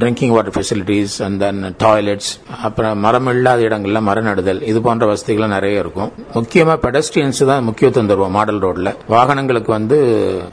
drinking 0.00 0.32
water 0.34 0.54
facilities 0.54 1.14
and 1.26 1.38
then 1.42 1.60
toilets 1.82 2.30
அப்புறம் 2.68 2.96
மரம் 3.04 3.28
இல்லாத 3.32 3.60
இடங்களில் 3.68 4.06
மரம் 4.08 4.26
நடுதல் 4.28 4.60
இது 4.70 4.80
போன்ற 4.86 5.06
வசதிகள் 5.10 5.52
நிறைய 5.54 5.82
இருக்கும். 5.84 6.10
முக்கியமாக 6.38 6.78
பெடஸ்ட்ரியன்ஸ் 6.86 7.42
தான் 7.50 7.66
முக்கியத்துவம் 7.68 8.10
தருவோம் 8.10 8.34
மாடல் 8.38 8.60
ரோடில் 8.66 8.90
வாகனங்களுக்கு 9.14 9.72
வந்து 9.78 9.98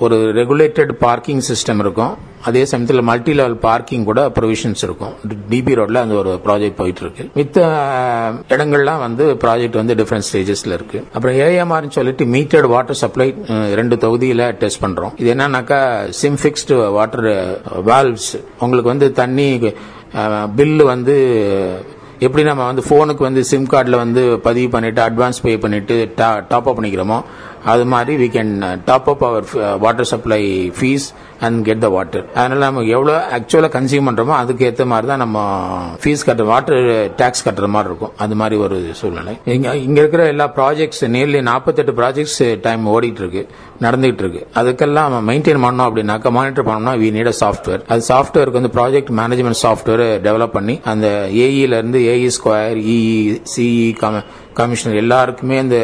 ஒரு 0.05 0.19
ரெகுலேட்டட் 0.39 0.93
பார்க்கிங் 1.07 1.43
சிஸ்டம் 1.50 1.81
இருக்கும். 1.85 2.13
அதே 2.50 2.62
சமயத்தில் 2.71 3.05
மல்டி 3.09 3.33
லெவல் 3.39 3.57
பார்க்கிங் 3.65 4.05
கூட 4.09 4.21
ப்ரொவிஷன்ஸ் 4.38 4.83
இருக்கும். 4.88 5.13
டிபி 5.51 5.73
ரோட்ல 5.79 6.01
அந்த 6.05 6.15
ஒரு 6.21 6.31
ப்ராஜெக்ட் 6.45 6.77
போயிட்டு 6.81 7.01
இருக்கு 7.05 7.23
மித்த 7.39 7.57
இடங்கள்லாம் 8.55 9.01
வந்து 9.05 9.25
ப்ராஜெக்ட் 9.43 9.79
வந்து 9.81 9.97
டிஃபரெண்ட் 10.01 10.27
ஸ்டேஜஸ்ல 10.29 10.77
இருக்கு. 10.79 11.00
அப்புறம் 11.15 11.38
ஏஎம்ஆர்னு 11.45 11.95
சொல்லிட்டு 12.00 12.25
மீட்டர்ட் 12.35 12.69
வாட்டர் 12.75 13.01
சப்ளை 13.03 13.27
ரெண்டு 13.79 13.97
தொகுதியில 14.05 14.51
டெஸ்ட் 14.63 14.83
பண்றோம். 14.85 15.15
இது 15.23 15.31
என்னன்னாக்கா 15.35 15.81
சிம் 16.21 16.39
ஃபிக்ஸ்டு 16.43 16.77
வாட்டர் 17.00 17.27
வால்வ்ஸ் 17.89 18.31
உங்களுக்கு 18.63 18.93
வந்து 18.93 19.09
தண்ணி 19.23 19.50
பில்லு 20.59 20.85
வந்து 20.93 21.17
எப்படி 22.25 22.43
நம்ம 22.47 22.65
வந்து 22.69 22.83
ஃபோனுக்கு 22.88 23.23
வந்து 23.27 23.41
சிம் 23.50 23.65
கார்டில் 23.71 24.01
வந்து 24.01 24.21
பதிவு 24.45 24.67
பண்ணிட்டு 24.73 25.01
அட்வான்ஸ் 25.05 25.41
பே 25.45 25.53
பண்ணிட்டு 25.63 25.95
டாப் 26.19 26.53
அப் 26.57 26.69
பண்ணிக்கிறோமோ 26.77 27.17
அது 27.72 27.84
மாதிரி 27.93 28.13
we 28.22 28.27
can 28.29 28.53
top 28.86 29.10
up 29.12 29.24
our 29.27 29.46
water 29.84 30.10
supply 30.12 30.39
fees 30.77 31.05
and 31.46 31.60
get 31.67 31.84
the 31.84 31.89
water 31.96 32.25
அதனால 32.36 32.60
நம்ம 32.65 32.84
எவ்வளோ 32.96 33.13
ஆக்சுவலாக 33.38 33.72
கன்சியூம் 33.75 34.08
பண்ணுறோமோ 34.08 34.34
அதுக்கு 34.41 34.65
ஏற்ற 34.67 34.86
மாதிரி 34.91 35.08
தான் 35.08 35.22
நம்ம 35.24 35.38
ஃபீஸ் 36.01 36.25
கட்டுற 36.27 36.46
வாட்டர் 36.51 36.84
டேக்ஸ் 37.22 37.43
கட்டுற 37.48 37.67
மாதிரி 37.75 37.89
இருக்கும். 37.91 38.13
அது 38.24 38.36
மாதிரி 38.41 38.55
ஒரு 38.65 38.77
சூழ்நிலை. 39.00 39.34
இங்கே 39.55 39.72
இங்கே 39.86 40.00
இருக்கிற 40.03 40.24
எல்லா 40.34 40.48
ப்ராஜெக்ட்ஸ் 40.58 41.03
நேர்லி 41.15 41.41
நாற்பத்தெட்டு 41.50 41.96
ப்ராஜெக்ட்ஸ் 42.01 42.39
டைம் 42.67 42.84
ஓடிட்டு 42.93 43.22
இருக்கு 43.24 43.43
நடந்துகிட்டு 43.86 44.24
இருக்கு 44.25 44.41
அதுக்கெல்லாம் 44.60 45.15
மெயின்டைன் 45.29 45.63
பண்ணோம் 45.65 45.88
அப்படின்னாக்கா 45.88 46.32
மானிட்டர் 46.38 46.67
பண்ணோம்னா 46.70 46.96
வி 47.03 47.10
நீட் 47.17 47.32
சாஃப்ட்வேர் 47.43 47.82
அது 47.93 48.03
சாஃப்ட்வேருக்கு 48.12 48.62
வந்து 48.62 48.74
ப்ராஜெக்ட் 48.77 49.12
மேனேஜ்மெண்ட் 49.22 49.62
சாஃப்ட்வேர் 49.65 50.05
டெவலப் 50.27 50.55
பண்ணி 50.58 50.75
அந்த 50.93 51.08
ஏஇல 51.46 51.79
இருந்து 51.82 52.01
AE 52.13 52.29
square 52.38 52.79
EE 52.96 53.00
CE 53.53 53.89
commissioner 54.60 55.01
எல்லாருக்குமே 55.03 55.58
அந்த 55.65 55.77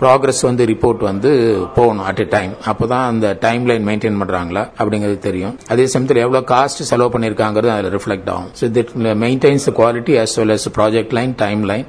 ப்ராக்ரஸ் 0.00 0.42
வந்து 0.48 0.64
ரிப்போர்ட் 0.72 1.02
வந்து 1.08 1.30
போகணும் 1.76 2.06
அட் 2.10 2.22
எ 2.24 2.26
டைம் 2.36 2.52
அப்பதான் 2.70 3.04
அந்த 3.12 3.26
டைம் 3.46 3.64
லைன் 3.70 3.86
மெயின்டைன் 3.88 4.18
பண்ணுறாங்களா 4.22 4.62
அப்படிங்கிறது 4.80 5.18
தெரியும். 5.28 5.54
அதே 5.72 5.86
சமயத்தில் 5.94 6.22
எவ்வளோ 6.24 6.42
காஸ்ட் 6.52 6.82
செலவு 6.90 7.12
பண்ணியிருக்காங்கிறது 7.14 7.72
அதில் 7.76 7.94
ரிஃப்ளெக்ட் 7.96 8.30
ஆகும். 8.34 8.50
So 8.60 8.70
that 8.78 8.92
maintains 9.24 9.68
quality 9.80 10.16
as 10.24 10.36
well 10.40 10.54
as 10.56 10.68
project 10.78 11.14
line 11.18 11.34
timeline 11.72 11.86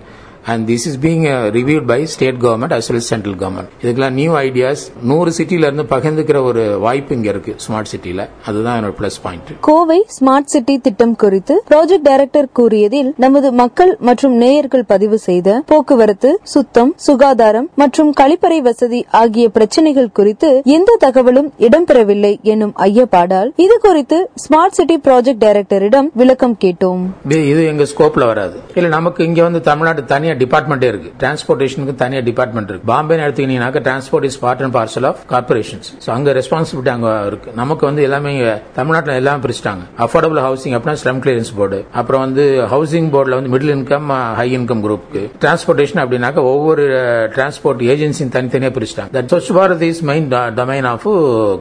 and 0.51 0.63
this 0.72 0.86
is 0.89 1.00
being 1.06 1.25
reviewed 1.58 1.86
by 1.92 2.00
state 2.13 2.39
government 2.46 2.75
as 2.77 2.89
well 2.94 3.06
central 3.12 3.38
government 3.42 3.72
இதுக்கெல்லாம் 3.84 4.18
நியூ 4.20 4.34
ஐடியாஸ் 4.44 4.84
நூறு 5.12 5.32
சிட்டில 5.38 5.68
இருந்து 5.70 5.86
பகிர்ந்துக்கிற 5.94 6.42
ஒரு 6.50 6.63
வாய்ப்பு 6.86 7.16
இங்க 7.18 7.30
இருக்கு 7.34 7.56
ஸ்மார்ட் 7.66 7.92
சிட்டில 7.94 8.27
அதுதான் 8.46 8.77
என்னோட 8.80 8.96
plus 9.00 9.20
point 9.25 9.51
Kovai 9.70 10.00
smart 10.18 10.51
city 10.56 10.77
திட்டம் 10.88 11.16
குறித்து 11.24 11.58
ப்ராஜெக்ட் 11.70 12.08
டைரக்டர் 12.10 12.50
கூறியதில் 12.60 13.12
நமது 13.25 13.51
மக்கள் 13.62 13.94
மற்றும் 14.10 14.36
நேயர்கள் 14.44 14.86
பதிவு 14.94 15.20
செய்த 15.27 15.58
போக்குவரத்து 15.72 16.32
சுத்தம் 16.54 16.94
சுகாதாரம் 17.08 17.70
மற்றும் 17.75 18.12
கழிப்பறை 18.20 18.60
வசதி 18.62 19.01
ஆகிய 19.22 19.48
பிரச்சனைகள் 19.50 20.12
குறித்து 20.20 20.51
எந்த 20.77 20.98
தகவலும் 21.06 21.50
இடம்பெறவில்லை 21.68 22.34
என்னும் 22.54 22.74
ஐயப்பாடால் 22.88 23.51
இது 23.66 23.77
குறித்து 23.88 24.18
ஸ்மார்ட் 24.44 24.75
சிட்டி 24.77 24.98
ப்ராஜெக்ட் 25.08 25.44
டைரக்டரிடம் 25.44 26.08
விளக்கம் 26.22 26.56
கேட்டோம். 26.63 27.04
இது 27.51 27.62
எங்க 27.72 27.84
ஸ்கோப்ல 27.92 28.25
வராது. 28.32 28.56
இல்ல 28.75 28.88
நமக்கு 28.89 29.22
இங்க 29.24 29.42
வந்து 29.44 29.62
தமிழ்நாடு 29.62 30.06
தனியா 30.06 30.34
டிபார்ட்மெண்டே 30.44 30.88
இருக்கு. 30.91 31.10
டிரான்ஸ்போர்டேஷனுக்கு 31.24 31.96
தனியா 32.03 32.22
டிபார்ட்மெண்ட் 32.29 32.70
இருக்கு. 32.72 32.88
Bombay 32.94 33.15
எடுத்துக்கிட்டீங்கன்னாக்க 33.25 33.82
transport 33.88 34.27
is 34.29 34.39
part 34.46 34.63
and 34.65 34.75
parcel 34.77 35.08
of 35.12 35.22
corporations 35.34 35.89
so 36.06 36.12
அங்க 36.15 36.34
ரெஸ்பான்சிபிலிட்டி 36.39 36.91
அங்க 36.96 37.10
இருக்கு. 37.29 37.50
நமக்கு 37.62 37.86
வந்து 37.89 38.01
எல்லாமே 38.08 38.34
தமிழ்நாட்டில் 38.79 39.17
எல்லாமே 39.22 39.41
பிரிச்சிட்டாங்க. 39.46 39.84
அஃபோர்டபுள் 40.06 40.41
ஹவுசிங் 40.48 40.75
அப்படின்னா 40.77 41.01
ஸ்லம் 41.03 41.22
கிளியரன்ஸ் 41.25 41.53
போர்டு 41.60 41.79
அப்புறம் 42.01 42.24
வந்து 42.25 42.46
ஹவுசிங் 42.74 43.10
போர்டில் 43.15 43.38
வந்து 43.39 43.51
மிடில் 43.56 43.74
இன்கம் 43.77 44.10
ஹை 44.39 44.48
இன்கம் 44.60 44.84
குரூப்க்கு 44.88 45.24
டிரான்ஸ்போர்டேஷன் 45.46 46.01
அப்படின்னாக்க 46.03 46.46
ஒவ்வொரு 46.53 46.86
uh, 47.01 47.24
டிரான்ஸ்போர்ட் 47.36 47.84
ஏஜென்சியும் 47.94 48.34
தனித்தனியா 48.38 48.72
பிரிச்சிட்டாங்க. 48.77 49.12
That 49.17 49.32
Swachh 49.34 49.51
Bharat 49.60 49.86
is 49.91 50.03
main 50.12 50.27
domain 50.60 50.89
of 50.94 51.08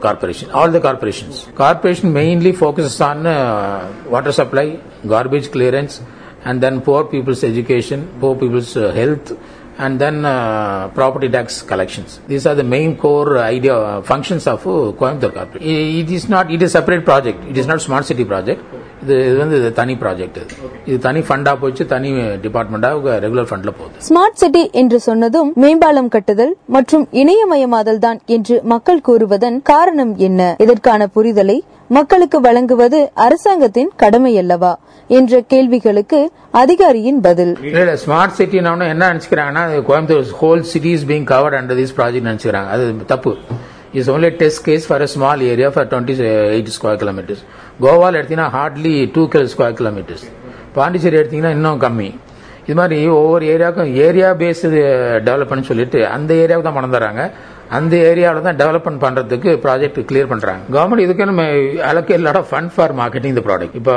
corporation 0.05 0.51
all 0.59 0.75
the 0.77 0.81
corporations 0.87 1.39
corporation 1.63 2.13
mainly 2.19 2.53
focus 2.59 2.99
on 3.09 3.25
water 4.13 4.37
supply 4.39 4.67
garbage 5.13 5.49
clearance 5.55 5.97
and 6.47 6.57
then 6.63 6.81
poor 6.81 7.01
people's 7.05 7.43
education, 7.45 7.99
poor 8.21 8.33
people's 8.35 8.73
uh, 8.77 8.91
health, 8.93 9.27
and 9.77 10.01
then 10.01 10.15
uh, 10.25 10.35
property 10.91 11.29
tax 11.29 11.47
collections. 11.63 12.19
These 12.27 12.45
are 12.45 12.55
the 12.55 12.63
main 12.65 12.91
core 12.97 13.31
idea 13.47 13.75
uh, 13.75 14.01
functions 14.03 14.45
of 14.47 14.61
uh, 14.65 14.71
Coimbatore 14.93 15.33
Corporation. 15.33 15.67
I- 15.73 15.99
It 16.01 16.09
is 16.11 16.25
not, 16.27 16.49
it 16.49 16.61
is 16.61 16.71
separate 16.71 17.03
project. 17.05 17.39
It 17.51 17.57
is 17.57 17.67
not 17.67 17.81
smart 17.81 18.05
city 18.05 18.25
project. 18.25 18.61
இது 19.03 19.15
இது 19.25 19.35
வந்து 19.41 19.57
தனி 19.79 19.93
project 20.01 20.37
இது 20.39 20.55
இது 20.87 20.95
தனி 21.03 21.19
ஃபண்டா 21.25 21.51
போச்சு 21.61 21.83
தனி 21.91 22.09
டிபார்ட்மெண்டா 22.45 22.89
regular 23.25 23.47
ஃபண்ட்ல 23.49 23.71
போகுது 23.79 23.99
ஸ்மார்ட் 24.07 24.39
சிட்டி 24.41 24.63
என்று 24.81 24.97
சொன்னதும் 25.05 25.49
மேம்பாலம் 25.63 26.09
கட்டுதல் 26.15 26.53
மற்றும் 26.75 27.05
இணையமயமாதல் 27.21 28.01
தான் 28.05 28.19
என்று 28.35 28.55
மக்கள் 28.73 29.03
கூறுவதன் 29.07 29.59
காரணம் 29.71 30.13
என்ன 30.27 30.41
இதற்கான 30.65 31.07
புரிதலை 31.17 31.57
மக்களுக்கு 31.95 32.37
வழங்குவது 32.45 32.97
அரசாங்கத்தின் 33.25 33.91
கடமை 34.01 34.31
அல்லவா? 34.41 34.71
என்ற 35.17 35.39
கேள்விகளுக்கு 35.51 36.19
அதிகாரியின் 36.61 37.19
பதில். 37.27 37.53
இல்ல 37.69 37.93
ஸ்மார்ட் 38.03 38.35
சிட்டி 38.39 38.57
என்ன 38.57 39.05
நினைச்சுக்கிறாங்கன்னா 39.11 39.63
Coimbatore 39.89 40.33
whole 40.41 40.63
city 40.71 40.91
is 40.97 41.05
being 41.11 41.27
covered 41.33 41.57
under 41.59 41.79
this 41.81 41.95
project 41.99 42.27
நினைச்சுக்கிறாங்க. 42.29 42.69
அது 42.75 43.05
தப்பு. 43.13 43.33
Is 43.99 44.09
only 44.13 44.31
test 44.41 44.63
case 44.67 44.87
for 44.89 45.03
a 45.05 45.09
small 45.13 45.41
area 45.53 45.69
for 45.75 45.87
twenty 45.91 46.15
eight 46.55 46.75
square 46.77 47.01
kilometres 47.03 47.43
கோவாவில் 47.83 48.19
எடுத்தீங்கன்னா 48.21 48.51
hardly 48.57 48.95
two 49.17 49.25
kilo 49.33 49.47
square 49.55 49.77
kilometres 49.81 50.25
Pondicherry 50.77 51.17
எடுத்தீங்கன்னா 51.21 51.53
இன்னும் 51.57 51.81
கம்மி. 51.87 52.09
இது 52.65 52.75
மாதிரி 52.79 52.97
ஒவ்வொரு 53.19 53.45
ஏரியாவுக்கும் 53.53 53.91
ஏரியா 54.07 54.29
பேஸ்டு 54.41 54.79
டெவலப்மெண்ட் 55.27 55.69
சொல்லிட்டு 55.69 55.99
அந்த 56.15 56.31
ஏரியாவுக்கு 56.43 56.69
தான் 56.69 56.79
பணம் 56.79 56.95
தராங்க. 56.95 57.23
அந்த 57.71 57.93
ஏரியாவில் 58.09 58.45
தான் 58.45 58.59
டெவலப்மெண்ட் 58.59 59.01
பண்ணுறதுக்கு 59.03 59.51
ப்ராஜெக்ட் 59.63 59.97
கிளியர் 60.09 60.29
பண்ணுறாங்க 60.29 60.61
கவர்மெண்ட் 60.75 61.03
இதுக்கு 61.05 61.25
நம்ம 61.25 61.43
allocate 61.89 62.23
lot 62.25 62.39
of 62.41 62.49
fund 62.51 62.71
for 62.75 62.93
marketing 62.99 63.35
the 63.37 63.43
product 63.47 63.75
இப்போ 63.79 63.95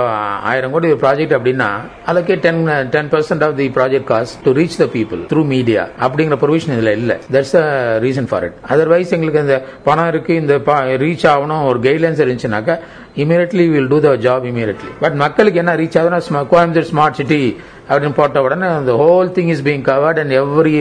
ஆயிரம் 0.50 0.72
கோடி 0.72 0.88
ப்ராஜெக்ட் 1.02 1.34
அப்படின்னா 1.36 1.68
allocate 2.12 2.42
ten 2.46 2.60
ten 2.94 3.10
percent 3.12 3.44
of 3.48 3.56
the 3.56 3.68
project 3.76 4.08
cost 4.10 4.38
to 4.46 4.52
reach 4.60 4.78
the 4.82 4.88
people 4.96 5.22
through 5.32 5.44
media 5.54 5.84
அப்படிங்கிற 6.00 6.38
ப்ரொவிஷன் 6.44 6.74
இதில் 6.76 6.94
இல்லை. 6.94 7.18
That's 7.32 7.56
a 7.56 7.66
reason 8.06 8.28
for 8.30 8.46
it 8.48 8.56
otherwise 8.70 9.14
எங்களுக்கு 9.18 9.44
இந்த 9.46 9.58
பணம் 9.84 10.10
இருக்கு 10.12 10.34
இந்த 10.42 10.56
ரீச் 11.04 11.26
ஆகணும் 11.34 11.66
ஒரு 11.70 11.80
guidelines 11.86 12.22
இருந்துச்சுனாக்கா 12.24 12.76
immediately 13.22 13.66
will 13.70 13.88
do 13.88 14.00
the 14.00 14.10
job 14.24 14.44
immediately 14.50 14.90
but 15.00 15.16
மக்களுக்கு 15.22 15.60
என்ன 15.62 15.74
ரீச் 15.80 15.98
ஆகுதுன்னா 16.00 16.20
கோயம்புத்தூர் 16.52 16.90
ஸ்மார்ட் 16.90 17.18
சிட்டி 17.20 17.42
அப்படின்னு 17.90 18.16
போட்ட 18.18 18.42
உடனே 18.46 18.66
அந்த 18.74 18.92
whole 19.00 19.30
thing 19.36 19.50
is 19.54 19.62
being 19.66 19.82
covered 19.88 20.20
and 20.22 20.34
every 20.40 20.74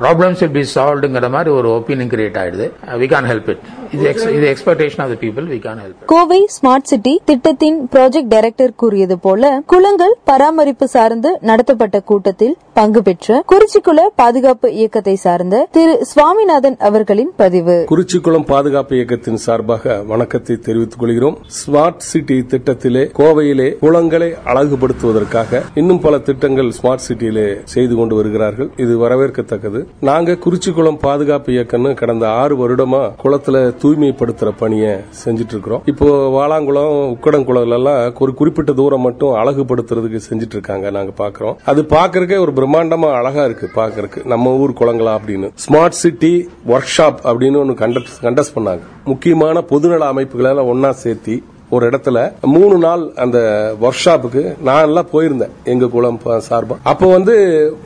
problems 0.00 0.40
will 0.42 0.56
be 0.58 0.64
சால்வ்டுங்கிற 0.74 1.30
மாதிரி 1.36 1.50
ஒரு 1.58 1.68
ஒப்பீனியன் 1.78 2.12
கிரியேட் 2.14 2.38
ஆயிடுது. 2.42 2.66
வி 3.02 3.08
கான் 3.14 3.28
ஹெல்ப் 3.32 3.50
இட் 3.54 3.62
இது 3.96 4.04
இது 4.36 4.46
expectation 4.52 5.02
of 5.04 5.10
the 5.12 5.16
people 5.24 5.46
we 5.54 5.58
can't 5.66 5.80
help 5.84 6.04
Kovai 6.12 6.40
smart 6.56 6.88
city 6.92 7.14
திட்டத்தின் 7.30 7.78
ப்ராஜெக்ட் 7.94 8.30
டைரக்டர் 8.34 8.74
கூறியது 8.82 9.18
போல 9.26 9.50
குளங்கள் 9.72 10.14
பராமரிப்பு 10.30 10.88
சார்ந்து 10.94 11.32
நடத்தப்பட்ட 11.50 12.00
கூட்டத்தில் 12.10 12.56
பங்கு 12.78 13.02
பெற்ற 13.08 13.42
குறிச்சிக்குள 13.52 14.00
பாதுகாப்பு 14.20 14.68
இயக்கத்தை 14.80 15.14
சார்ந்த 15.24 15.56
திரு 15.76 15.94
சுவாமிநாதன் 16.12 16.76
அவர்களின் 16.88 17.32
பதிவு. 17.36 17.76
குறிச்சிக்குளம் 17.90 18.46
பாதுகாப்பு 18.52 18.94
இயக்கத்தின் 18.96 19.40
சார்பாக 19.46 19.94
வணக்கத்தை 20.12 20.56
தெரிவித்துக் 20.68 21.02
கொள்கிறோம். 21.02 21.36
ஸ்மார்ட் 21.58 22.00
சிட்டி 22.10 22.38
திட்டத்திலே 22.52 23.04
கோவையிலே 23.18 23.68
குளங்களை 23.84 24.30
அழகுபடுத்துவதற்காக 24.52 25.62
இன்னும் 25.74 26.00
பல 26.00 26.18
திட்டங்கள் 26.28 26.72
ஸ்மார்ட் 26.78 27.06
சிட்டியிலே 27.08 27.46
செய்து 27.74 27.94
கொண்டு 27.94 28.14
வருகிறார்கள். 28.14 28.70
இது 28.76 28.96
வரவேற்கத்தக்கது. 29.04 29.81
நாங்க 30.00 30.32
குறிச்சிக்குளம் 30.32 30.98
பாதுகாப்பு 31.00 31.52
இயக்கம்னு 31.52 31.94
கடந்த 31.94 32.30
ஆறு 32.30 32.54
வருடமா 32.62 33.02
குளத்துல 33.24 33.56
தூய்மைப்படுத்துற 33.82 34.52
பணியை 34.58 34.92
செஞ்சுட்டு 35.24 35.54
இருக்கிறோம் 35.54 35.82
இப்போ 35.84 36.08
வாளாங்குளம் 36.38 36.94
உக்கடங்குளம் 37.14 37.70
எல்லாம் 37.70 38.00
ஒரு 38.18 38.34
குறிப்பிட்ட 38.34 38.72
தூரம் 38.72 39.00
மட்டும் 39.00 39.34
அழகுபடுத்துறதுக்கு 39.34 40.20
செஞ்சுட்டு 40.30 40.56
இருக்காங்க 40.58 40.90
நாங்க 40.90 41.12
பாக்குறோம். 41.24 41.56
அது 41.64 41.82
பாக்குறதுக்கே 41.82 42.38
ஒரு 42.38 42.52
பிரம்மாண்டமா 42.52 43.12
அழகா 43.12 43.44
இருக்கு 43.44 43.70
பாக்குறதுக்கு 43.74 44.26
நம்ம 44.26 44.56
ஊர் 44.56 44.70
குளங்களா 44.70 45.14
அப்படின்னு. 45.18 45.50
ஸ்மார்ட் 45.66 46.00
சிட்டி 46.02 46.48
ஒர்க் 46.68 46.92
ஷாப் 46.96 47.18
அப்படின்னு 47.24 47.56
ஒன்னு 47.56 47.74
கண்டஸ்ட் 48.22 48.56
பண்ணாங்க. 48.56 48.80
முக்கியமான 49.04 49.60
பொதுநல 49.70 49.98
அமைப்புகளை 49.98 50.64
ஒன்னா 50.66 50.92
சேர்த்தி 51.04 51.42
ஒரு 51.72 51.88
இடத்துல 51.88 52.32
மூணு 52.42 52.78
நாள் 52.78 53.12
அந்த 53.16 53.72
ஒர்க் 53.80 53.92
ஷாப்புக்கு 54.04 54.62
நான் 54.62 54.82
எல்லாம் 54.82 55.06
போயிருந்தேன் 55.12 55.48
எங்க 55.64 55.86
குளம் 55.86 56.20
சார்பா. 56.24 56.76
அப்போ 56.82 57.06
வந்து 57.06 57.76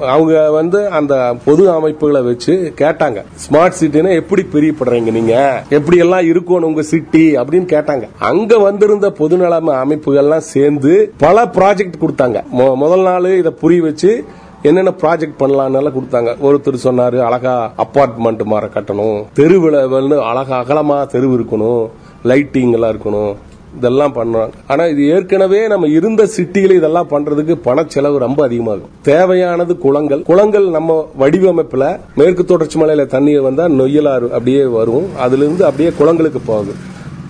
அவங்க 0.00 0.50
வந்து 0.50 0.88
அந்த 0.88 1.36
பொது 1.44 1.70
அமைப்புகளை 1.70 2.22
வச்சு 2.22 2.72
கேட்டாங்க. 2.76 3.22
ஸ்மார்ட் 3.50 3.72
சிட்டினா 3.80 4.14
எப்படி 4.14 4.46
பிரியப்படுறீங்க 4.52 5.12
நீங்க? 5.12 5.62
எப்படி 5.70 5.96
எல்லாம் 5.96 6.20
இருக்கணும் 6.20 6.60
உங்க 6.60 6.82
சிட்டி 6.82 7.36
அப்படின்னு 7.36 7.66
கேட்டாங்க. 7.66 8.08
அங்க 8.18 8.58
வந்திருந்த 8.58 9.10
பொதுநல 9.10 9.60
அமைப்புகள்லாம் 9.84 10.38
சேர்ந்து 10.38 11.12
பல 11.18 11.44
ப்ராஜெக்ட் 11.44 11.92
கொடுத்தாங்க. 12.00 12.42
மொ- 12.58 12.74
முதல் 12.74 13.02
நாள் 13.02 13.38
இதை 13.38 13.52
புரிய 13.52 13.82
வச்சு 13.82 14.24
என்னென்ன 14.62 14.92
ப்ராஜெக்ட் 15.00 15.34
பண்ணலாம்னு 15.38 15.76
எல்லாம் 15.76 16.00
கொடுத்தாங்க. 16.00 16.36
ஒருத்தர் 16.42 16.76
சொன்னாரு 16.84 17.20
அழகா 17.20 17.72
அப்பார்ட்மெண்ட் 17.76 18.44
மாற 18.44 18.66
கட்டணும். 18.66 19.24
தெருவில் 19.32 20.20
அழகா 20.20 20.64
அகலமா 20.64 21.06
தெருவு 21.06 21.40
இருக்கணும். 21.40 21.88
லைட்டிங் 22.24 22.72
எல்லாம் 22.72 22.92
இருக்கணும் 22.94 23.34
இதெல்லாம் 23.76 24.14
பண்ணோம் 24.14 24.48
ஆனா 24.66 24.84
இது 24.84 25.06
ஏற்கனவே 25.06 25.66
நம்ம 25.66 25.86
இருந்த 25.88 26.28
சிட்டியில 26.36 26.70
இதெல்லாம் 26.70 27.08
பண்றதுக்கு 27.10 27.54
பண 27.64 27.84
செலவு 27.88 28.18
ரொம்ப 28.18 28.44
அதிகமாகும். 28.44 28.90
தேவையானது 29.02 29.78
குளங்கள். 29.78 30.22
குளங்கள் 30.22 30.66
நம்ம 30.68 31.08
வடிவமைப்புல 31.20 31.98
மேற்கு 32.14 32.44
தொடர்ச்சி 32.44 32.80
மலையில 32.80 33.06
தண்ணீர் 33.06 33.40
வந்தா 33.40 33.64
நொய்யலாறு 33.68 34.28
அப்படியே 34.28 34.64
வரும். 34.64 35.16
அதுல 35.16 35.44
இருந்து 35.44 35.64
அப்படியே 35.64 35.90
குளங்களுக்கு 35.98 36.40
போகுது 36.46 36.74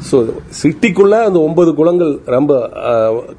ஸோ 0.09 0.19
சிட்டிக்குள்ள 0.61 1.15
அந்த 1.27 1.39
ஒன்பது 1.47 1.71
குளங்கள் 1.79 2.13
ரொம்ப 2.35 2.53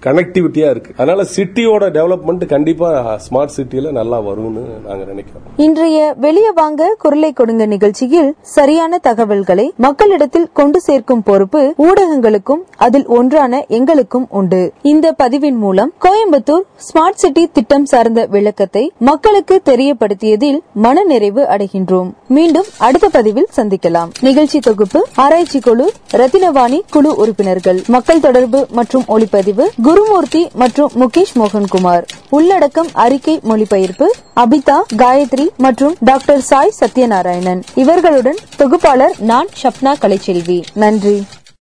கனெக்டிவிட்டியா 0.05 0.67
இருக்கு. 0.73 0.91
அதனால 0.99 1.25
சிட்டியோட 1.35 1.83
டெவலப்மெண்ட் 1.97 2.45
கண்டிப்பா 2.53 2.89
ஸ்மார்ட் 3.25 3.53
சிட்டியில 3.57 3.91
நல்லா 3.99 4.17
வரும்னு 4.27 4.63
நாங்க 4.87 5.03
நினைக்கிறோம். 5.11 5.43
இன்றைய 5.65 5.97
வெளியே 6.25 6.51
வாங்க 6.61 6.89
குரலை 7.03 7.31
கொடுங்க 7.39 7.65
நிகழ்ச்சியில் 7.73 8.29
சரியான 8.55 8.99
தகவல்களை 9.07 9.67
மக்களிடத்தில் 9.87 10.47
கொண்டு 10.59 10.81
சேர்க்கும் 10.87 11.25
பொறுப்பு 11.29 11.61
ஊடகங்களுக்கும் 11.87 12.63
அதில் 12.87 13.07
ஒன்றான 13.17 13.61
எங்களுக்கும் 13.79 14.27
உண்டு. 14.39 14.61
இந்த 14.93 15.15
பதிவின் 15.23 15.59
மூலம் 15.65 15.91
கோயம்புத்தூர் 16.05 16.65
ஸ்மார்ட் 16.87 17.21
சிட்டி 17.23 17.45
திட்டம் 17.57 17.87
சார்ந்த 17.93 18.21
விளக்கத்தை 18.35 18.85
மக்களுக்கு 19.09 19.57
தெரியப்படுத்தியதில் 19.71 20.59
மனநிறைவு 20.85 21.43
அடைகின்றோம். 21.55 22.09
மீண்டும் 22.37 22.69
அடுத்த 22.87 23.07
பதிவில் 23.17 23.49
சந்திக்கலாம். 23.59 24.11
நிகழ்ச்சி 24.27 24.59
தொகுப்பு 24.69 25.01
ஆராய்ச்சி 25.25 25.61
குழு 25.67 25.87
ரத்தின 26.21 26.51
ரத்னவாணி 26.53 26.79
குழு 26.89 27.15
உறுப்பினர்கள் 27.15 27.83
மக்கள் 27.87 28.19
தொடர்பு 28.19 28.67
மற்றும் 28.71 29.05
ஒளிப்பதிவு 29.07 29.65
குருமூர்த்தி 29.81 30.41
மற்றும் 30.53 30.91
முகேஷ் 30.99 31.33
மோகன்குமார். 31.39 32.03
உள்ளடக்கம் 32.29 32.87
அறிக்கை 32.93 33.39
மொழிபெயர்ப்பு 33.43 34.13
அபிதா 34.35 34.77
காயத்ரி 34.95 35.47
மற்றும் 35.57 35.95
டாக்டர் 35.99 36.41
சாய் 36.41 36.73
சத்யநாராயணன். 36.79 37.61
இவர்களுடன் 37.75 38.41
தொகுப்பாளர் 38.57 39.15
நான் 39.19 39.47
ஷப்னா 39.63 39.93
கலைச்செல்வி. 40.03 40.63
நன்றி. 40.73 41.17